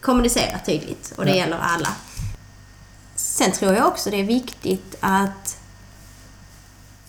[0.00, 1.36] kommunicera tydligt och det Ja.
[1.36, 1.88] gäller alla.
[3.42, 5.56] Sen tror jag också det är viktigt att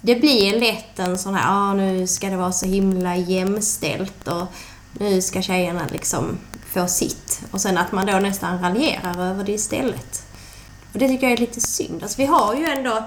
[0.02, 4.46] det blir lätt en sån här, ah, nu ska det vara så himla jämställt och
[5.00, 7.42] nu ska tjejerna liksom få sitt.
[7.52, 10.26] Och sen att man då nästan raljerar över det istället.
[10.94, 12.04] Och det tycker jag är lite synd.
[12.04, 13.04] Alltså vi har ju ändå...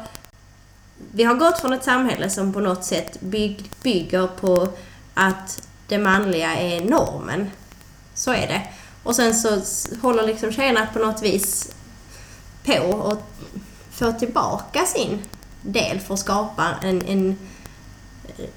[1.12, 4.68] Vi har gått från ett samhälle som på något sätt bygg, bygger på
[5.14, 7.50] att det manliga är normen.
[8.14, 8.62] Så är det.
[9.02, 9.60] Och sen så
[10.02, 11.75] håller liksom tjejerna på något vis
[12.66, 13.22] på och
[13.90, 15.18] få tillbaka sin
[15.62, 17.38] del för att skapa en, en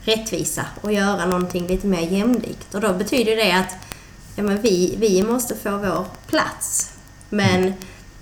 [0.01, 2.75] rättvisa och göra någonting lite mer jämlikt.
[2.75, 3.75] Och då betyder det att
[4.35, 6.93] ja, men vi, vi måste få vår plats.
[7.29, 7.73] Men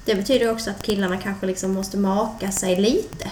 [0.05, 3.31] det betyder också att killarna kanske liksom måste maka sig lite.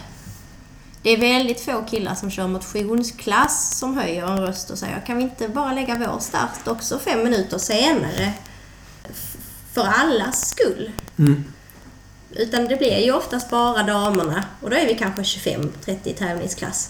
[1.01, 5.17] Det är väldigt få killar som kör motionsklass som höjer en röst och säger kan
[5.17, 8.33] vi inte bara lägga vår start också fem minuter senare?
[9.73, 10.91] För allas skull.
[11.17, 11.43] Mm.
[12.36, 16.89] Utan det blir ju oftast bara damerna, och då är vi kanske 25-30 i tävlingsklass,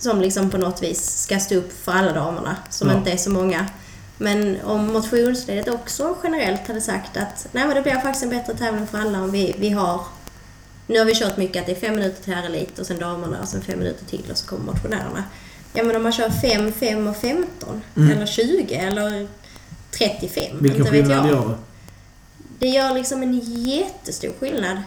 [0.00, 2.96] som liksom på något vis ska stå upp för alla damerna, som Ja.
[2.96, 3.66] inte är så många.
[4.18, 8.54] Men om motionsledet också generellt hade sagt att nej men det blir faktiskt en bättre
[8.54, 10.00] tävling för alla om vi, vi har
[10.86, 13.40] nu har vi kört mycket att det är fem minuter till herrelit och sen damerna
[13.42, 15.24] och sen fem minuter till och så kommer motionärerna.
[15.72, 18.10] Ja men om man kör 5, 5 och 15 Mm.
[18.16, 19.28] eller 20 eller
[19.98, 20.42] 35.
[20.60, 21.34] Vilken inte vet skillnad jag.
[21.34, 21.54] gör det?
[22.58, 24.82] Det gör liksom en jättestor skillnad.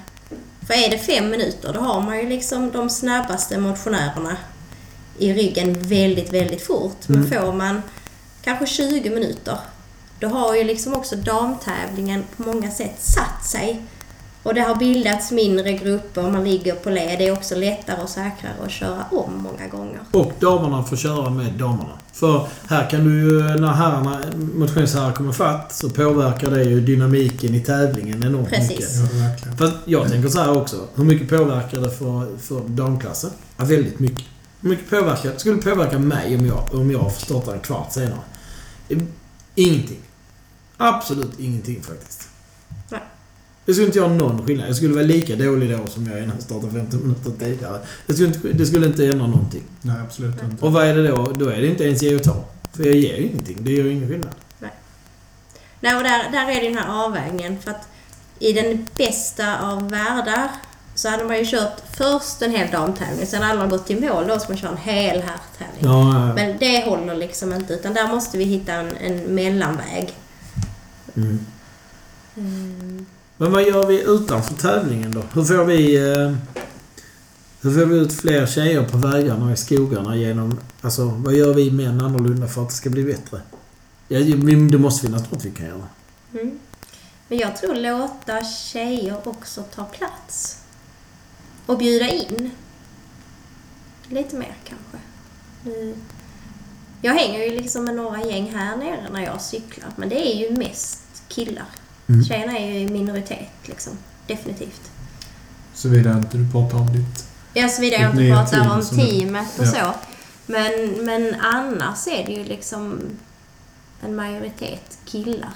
[0.68, 4.38] För är det fem minuter då har man ju liksom de snabbaste motionärerna
[5.18, 7.08] i ryggen väldigt, väldigt fort.
[7.08, 7.30] Men Mm.
[7.42, 7.82] får man
[8.44, 9.58] kanske 20 minuter
[10.20, 13.82] då har ju liksom också damtävlingen på många sätt satt sig.
[14.48, 17.20] Och det har bildats mindre grupper, man ligger på led.
[17.20, 20.00] Det är också lättare och säkrare att köra om många gånger.
[20.12, 22.00] Och damerna får köra med damerna.
[22.14, 24.20] För här kan du ju, när herrarna,
[24.56, 28.70] motionsherrar kommer fatt så påverkar det ju dynamiken i tävlingen enormt Precis.
[28.70, 28.90] mycket.
[29.46, 29.52] Ja.
[29.58, 30.76] Fast jag tänker så här också.
[30.96, 33.32] Hur mycket påverkar det för, för damklassen?
[33.58, 34.26] Ja, väldigt mycket.
[34.62, 37.94] Hur mycket påverkar, skulle det påverka mig om jag, om jag får starta en kvart
[37.94, 38.20] senare?
[39.56, 40.00] Ingenting.
[40.78, 42.30] Absolut ingenting faktiskt.
[43.68, 43.74] Nej.
[43.74, 44.70] Det skulle inte göra någon skillnad.
[44.70, 47.80] Jag skulle vara lika dålig då som jag är när jag startar 15 minuter tidigare.
[48.06, 49.64] Det skulle inte, det skulle inte ändra någonting.
[49.82, 50.66] Nej, absolut inte.
[50.66, 51.32] Och vad är det då?
[51.36, 52.46] Då är det inte ens ge och ta.
[52.74, 53.58] För jag ger ju ingenting.
[53.60, 54.36] Det gör ju ingen skillnad.
[55.80, 57.60] Nej, och där, där är det den här avvägningen.
[57.60, 57.88] För att
[58.40, 60.50] i den bästa av världar
[60.96, 64.28] så hade man ju kört först en hel damtävling, sen alla har gått till mål,
[64.28, 65.80] då ska man köra en hel herrtävling.
[65.80, 66.34] Ja, ja.
[66.34, 70.14] Men det håller liksom inte, utan där måste vi hitta en, en mellanväg.
[71.16, 71.46] Mm.
[72.38, 73.06] Mm.
[73.38, 75.24] Men vad gör vi utanför tävlingen då?
[75.34, 75.96] Hur får vi...
[75.96, 76.36] Eh,
[77.62, 80.60] hur får vi ut fler tjejer på vägarna och i skogarna genom...
[80.82, 83.42] Alltså, vad gör vi män annorlunda för att det ska bli bättre?
[84.08, 85.88] Ja, det måste finnas något vi kan göra.
[86.34, 86.60] Mm.
[87.28, 90.62] Men jag tror låta tjejer också ta plats.
[91.66, 92.52] Och bjuda in.
[94.08, 94.98] Lite mer kanske.
[95.66, 95.96] Mm.
[97.02, 99.90] Jag hänger ju liksom med några gäng här nere när jag cyklar.
[99.96, 101.66] Men det är ju mest killar.
[102.10, 102.26] Mm.
[102.26, 103.94] Tjejerna är ju i minoritet liksom.
[104.28, 104.82] Definitivt.
[105.74, 107.26] Såvida inte du pratar om ditt...
[107.54, 109.72] Ja, såvida jag inte pratar team om teamet och Ja.
[109.72, 109.94] så.
[110.46, 113.00] Men, men annars är det ju liksom
[114.02, 115.54] en majoritet killar.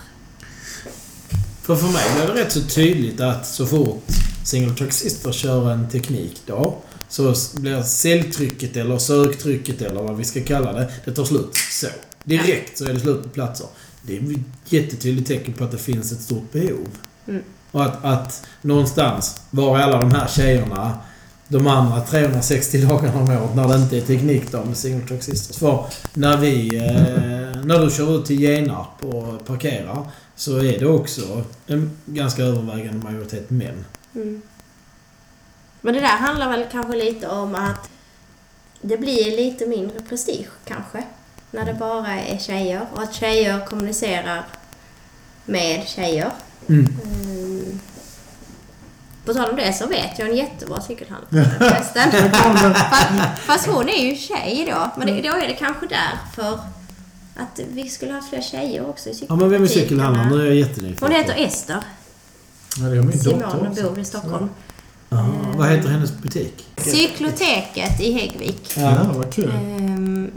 [1.62, 4.04] För för mig blir det rätt så tydligt att så fort
[4.46, 6.78] single track sister kör en teknik då
[7.10, 11.88] så blir säljtrycket eller söktrycket eller vad vi ska kalla det, det tar slut så.
[12.24, 13.68] Direkt så är det slut på platser.
[14.02, 16.88] Det är ett jättetydligt tecken på att det finns ett stort behov.
[17.28, 17.42] Mm.
[17.72, 20.98] Och att, att någonstans var är alla de här tjejerna
[21.48, 25.58] de andra 360 dagarna om året när det inte är teknik då med single sisters.
[25.58, 26.78] För när vi...
[26.78, 32.44] Eh, när du kör ut till Genarp och parkerar så är det också en ganska
[32.44, 33.86] övervägande majoritet män.
[34.16, 34.42] Mm.
[35.82, 37.90] Men det där handlar väl kanske lite om att
[38.82, 41.04] det blir lite mindre prestige kanske.
[41.52, 44.46] När det bara är tjejer och att tjejer kommunicerar
[45.46, 46.32] med tjejer.
[46.70, 46.88] Mm.
[47.04, 47.80] Mm.
[49.26, 52.32] På tal om det så vet jag en jättebra cykelhandlare förresten.
[52.74, 54.92] fast, fast hon är ju tjej då.
[54.98, 56.60] Men det, då är det kanske därför
[57.36, 60.08] att vi skulle ha fler tjejer också i Ja men vem är cykelbutikerna.
[60.08, 60.30] cykelhandlaren?
[60.30, 61.08] Nu är jag jättenyfiken.
[61.08, 61.84] Hon heter Esther.
[62.78, 63.84] Ja, det är min dotter Simon också.
[63.84, 64.50] bor i Stockholm.
[65.10, 65.26] Ja,
[65.56, 66.68] vad heter hennes butik?
[66.78, 68.74] Cykloteket i Häggvik.
[68.78, 69.52] Ja, vad kul.
[69.52, 70.32] Ehm,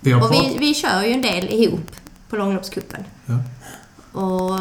[0.00, 1.90] Vi och vi, vi kör ju en del ihop
[2.28, 3.04] på långloppscupen.
[3.26, 3.38] Ja.
[4.20, 4.60] Och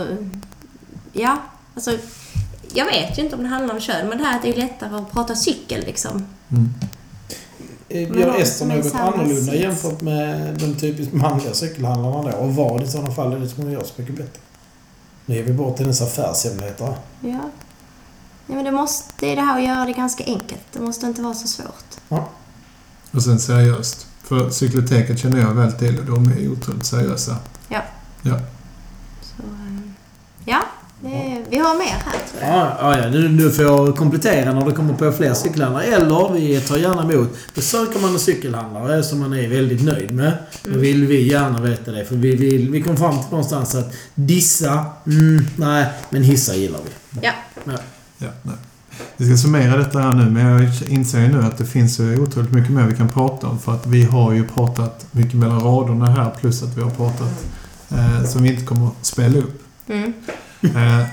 [1.14, 1.38] ja,
[1.76, 1.98] alltså
[2.74, 4.58] jag vet ju inte om det handlar om kön, men det här att det är
[4.58, 6.26] lättare att prata cykel liksom.
[6.50, 6.74] Mm.
[7.90, 9.54] Men Gör Ester något annorlunda sits.
[9.54, 12.38] jämfört med de typiskt manliga cykelhandlarna då?
[12.38, 14.42] Och vad i sådana fall är det som hon gör så mycket bättre?
[15.26, 16.96] Nu ger vi bort hennes affärshemligheter.
[17.22, 17.40] Ja.
[18.48, 20.62] ja men det, måste, det är det här att göra det ganska enkelt.
[20.74, 22.20] Det måste inte vara så svårt.
[23.12, 24.09] Och sen seriöst.
[24.30, 27.36] För cykloteket känner jag väl till och de är otroligt seriösa.
[29.22, 29.94] Så, ehm,
[30.46, 30.62] ja,
[31.50, 32.50] vi har mer här tror jag.
[32.50, 33.10] Ja, ja, ja.
[33.10, 35.84] Du, du får komplettera när det kommer på fler cykelhandlare.
[35.84, 37.30] Eller vi tar gärna emot.
[37.56, 40.34] Besöker man en cykelhandlare som man är väldigt nöjd med.
[40.64, 40.82] Då Mm.
[40.82, 42.06] vill vi gärna veta det.
[42.06, 45.86] För vi, vill, vi kom fram till någonstans att dissa, mm, nej.
[46.10, 47.20] Men hissa gillar vi.
[47.22, 47.32] Ja.
[48.18, 48.56] Ja, nej.
[49.18, 52.04] Vi ska summera detta här nu, men jag inser ju nu att det finns så
[52.04, 53.60] otroligt mycket mer vi kan prata om.
[53.60, 57.46] För att vi har ju pratat mycket mellan raderna här, plus att vi har pratat
[57.92, 59.62] eh, som vi inte kommer att spela upp.
[59.88, 60.14] Mm.
[60.62, 61.06] Eh,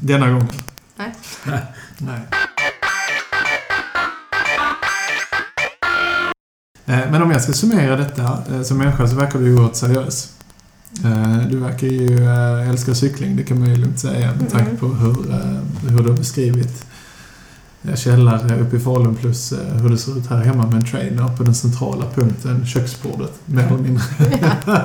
[0.00, 0.48] denna gången.
[0.96, 1.12] Nej.
[1.98, 2.20] Nej.
[6.86, 10.28] Eh, Men om jag ska summera detta eh, som människa så verkar du oerhört seriös.
[11.04, 14.76] Eh, Du verkar ju eh, älska cykling, det kan man ju lugnt säga med tanke
[14.76, 15.60] på hur, eh,
[15.90, 16.86] hur du har beskrivit
[17.96, 21.36] källare uppe i Falun plus eh, hur det ser ut här hemma med en trainer
[21.36, 24.02] på den centrala punkten, köksbordet, mer eller mindre.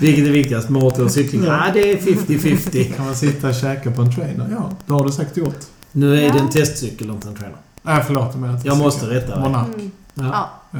[0.00, 0.68] Vilket är viktigast?
[0.68, 1.44] Mat eller cykling?
[1.44, 1.64] Ja.
[1.72, 2.92] Det är 50-50.
[2.96, 4.48] Kan man sitta och käka på en trainer?
[4.50, 5.58] Ja, det har du säkert gjort.
[5.92, 7.56] Nu är det en testcykel inte en trainer.
[7.82, 8.28] Nej, förlåt.
[8.32, 9.42] Jag, menar inte Jag måste rätta dig.
[9.42, 9.74] Monark.
[9.74, 9.90] Mm.
[10.14, 10.50] Ja.
[10.70, 10.78] Ja.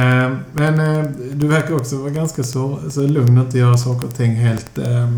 [0.00, 4.06] Eh, Men eh, du verkar också vara ganska så, så lugn och inte göra saker
[4.06, 5.08] och ting helt eh,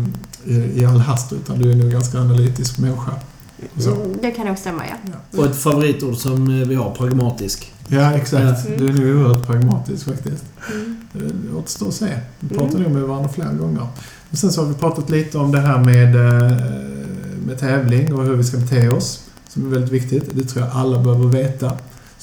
[0.45, 3.11] i, i all hast utan du är nog ganska analytisk människa.
[3.77, 3.91] Så.
[3.95, 4.95] Mm, Det kan nog stämma, ja.
[5.39, 7.71] Och ett favoritord som eh, vi har, pragmatisk.
[7.87, 8.67] Ja, exakt.
[8.67, 8.79] Mm.
[8.79, 10.43] Du är nog oerhört pragmatisk faktiskt.
[10.71, 10.97] Mm.
[11.13, 12.19] Det återstår att se.
[12.39, 12.81] Vi pratar Mm.
[12.83, 13.87] nog med varandra flera gånger.
[14.31, 16.57] Och sen så har vi pratat lite om det här med, eh,
[17.45, 19.23] med tävling och hur vi ska bete oss.
[19.49, 20.29] Som är väldigt viktigt.
[20.33, 21.69] Det tror jag alla behöver veta.
[21.69, 21.75] Så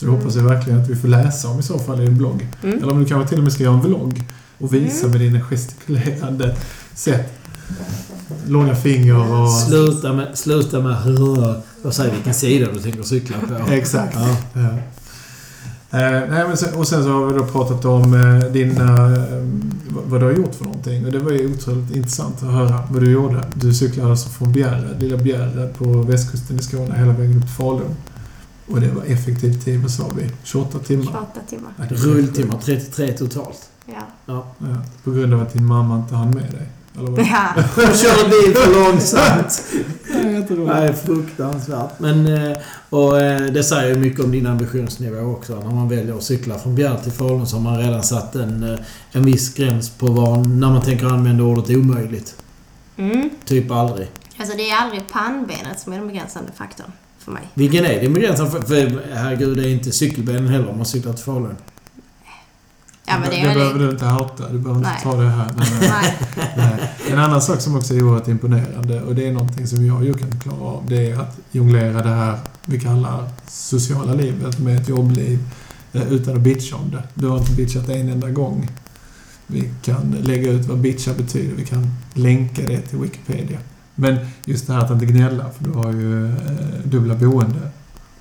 [0.04, 0.20] det Mm.
[0.20, 2.46] hoppas jag verkligen att vi får läsa om i så fall i din blogg.
[2.62, 2.78] Mm.
[2.78, 4.24] Eller om du kanske till och med ska göra en vlogg
[4.58, 5.10] och visa Mm.
[5.10, 6.56] med dina gestikulerande
[6.94, 7.32] sätt.
[8.46, 9.52] Långa finger och...
[9.52, 13.72] Sluta med, sluta med rör och säg vilken sida du tänker cykla på.
[13.72, 14.16] Exakt.
[14.16, 14.36] Ja.
[14.60, 14.68] Ja.
[15.92, 19.44] Eh, nej, men sen, och sen så har vi då pratat om eh, dina, eh,
[19.88, 21.06] vad, du har gjort för någonting.
[21.06, 23.44] Och det var ju otroligt intressant att höra vad du gjorde.
[23.54, 27.54] Du cyklade alltså från Bjärred, lilla Bjärred på västkusten i Skåne hela vägen upp till
[27.54, 27.96] Falun.
[28.68, 30.30] Och det var effektiv tid, vad sa vi?
[30.42, 31.04] 28 timmar?
[31.04, 31.72] 28 timmar.
[31.88, 33.70] Rulltimmar 33 totalt.
[33.86, 33.94] Ja.
[34.26, 34.46] Ja.
[34.58, 36.68] Ja, på grund av att din mamma inte hann med dig.
[36.98, 37.20] Eller vad?
[37.20, 37.48] ja.
[37.74, 39.62] Hon kör bil för långsamt.
[40.14, 40.74] är jätteroligt.
[40.74, 41.98] Nej, fruktansvärt.
[41.98, 42.58] Men, eh,
[42.90, 45.60] och eh, det säger ju mycket om din ambitionsnivå också.
[45.60, 48.72] När man väljer att cykla från Bjärred till Falun så har man redan satt en,
[48.72, 48.78] eh,
[49.12, 52.36] en viss gräns på vad, när man tänker använda ordet omöjligt.
[52.96, 53.30] Mm.
[53.44, 54.08] Typ aldrig.
[54.38, 57.42] Alltså det är aldrig pannbenet som är den begränsande faktorn för mig.
[57.54, 58.50] Vilken är din begränsande?
[58.50, 61.56] För, för herregud, det är inte cykelbenen heller om man cyklar till Falun.
[63.10, 63.82] Ja, men det det behöver väl...
[63.82, 64.48] du inte hata.
[64.48, 65.00] Du behöver inte Nej.
[65.02, 65.50] ta det här.
[65.56, 66.18] Men, Nej.
[66.56, 66.90] nej.
[67.10, 70.14] En annan sak som också är oerhört imponerande och det är någonting som jag ju
[70.14, 70.84] kan klara av.
[70.88, 75.38] Det är att jonglera det här vi kallar sociala livet med ett jobbliv
[75.92, 77.02] eh, utan att bitcha om det.
[77.14, 78.68] Du har inte bitchat en enda gång.
[79.46, 81.54] Vi kan lägga ut vad bitcha betyder.
[81.56, 83.58] Vi kan länka det till Wikipedia.
[83.94, 86.34] Men just det här att inte gnälla, för du har ju eh,
[86.84, 87.70] dubbla boende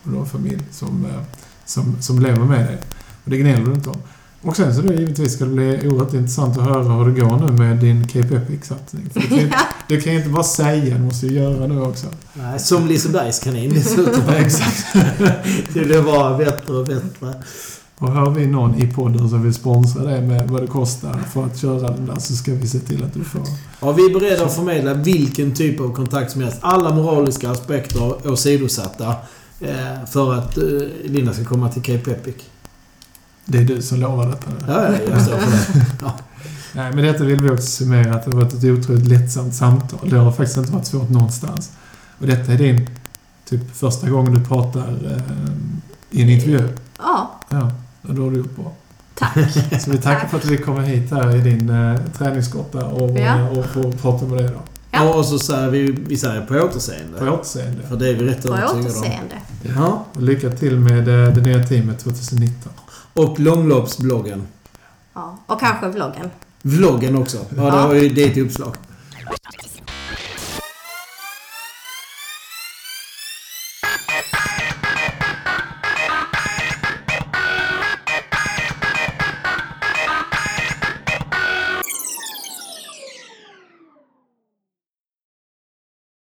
[0.03, 1.21] och du har familj som, eh,
[1.65, 2.77] som, som lever med dig.
[3.23, 4.01] Och det gnäller du inte om.
[4.41, 7.37] Och sen så då givetvis ska det bli oerhört intressant att höra hur det går
[7.37, 9.09] nu med din Cape Epic-satsning.
[9.13, 11.81] Du kan, ju inte, du kan ju inte bara säga, du måste ju göra nu
[11.81, 12.07] också.
[12.33, 14.29] Nej, som Lisebergs kanin dessutom.
[14.29, 14.85] Exakt.
[15.73, 17.33] det blir bara bättre och bättre.
[17.97, 21.45] Och hör vi någon i podden som vill sponsra det med vad det kostar för
[21.45, 23.41] att köra den där så ska vi se till att du får.
[23.79, 26.57] Ja, vi är beredda att förmedla vilken typ av kontakt som helst.
[26.61, 29.15] Alla moraliska aspekter åsidosatta.
[29.61, 30.63] Eh, för att eh,
[31.03, 32.35] Linda ska komma till Cape Epic.
[33.51, 34.73] Det är du som lovar detta nu.
[34.73, 35.85] Ja, ja, jag står för det.
[36.01, 36.13] Ja.
[36.73, 40.09] Nej, men detta vill vi också summera att det har varit ett otroligt lättsamt samtal.
[40.09, 41.71] Det har faktiskt inte varit svårt någonstans.
[42.19, 42.89] Och detta är din
[43.49, 45.21] typ första gången du pratar eh,
[46.11, 46.69] i en intervju.
[46.99, 47.71] Ja, Ja,
[48.01, 48.71] och då har du gjort bra.
[49.15, 49.37] tack.
[49.81, 53.49] Så vi tackar för att vi kommer hit här i din eh, träningsgrotta och, Ja.
[53.49, 54.59] och får prata med dig då.
[54.91, 55.13] Ja.
[55.13, 57.19] Och så säger vi, vi säger på återseende.
[57.19, 57.83] På återseende.
[57.89, 58.85] För det är vi rätt På övertygade om.
[58.85, 59.35] återseende.
[59.61, 60.05] Ja.
[60.13, 62.71] Och lycka till med eh, det nya teamet 2019.
[63.19, 64.47] Och långloppsbloggen.
[65.13, 65.37] Ja.
[65.45, 66.29] Och kanske vloggen.
[66.61, 67.37] Vloggen också.
[67.57, 67.93] Ja, Ja.
[67.93, 68.75] det är ett uppslag.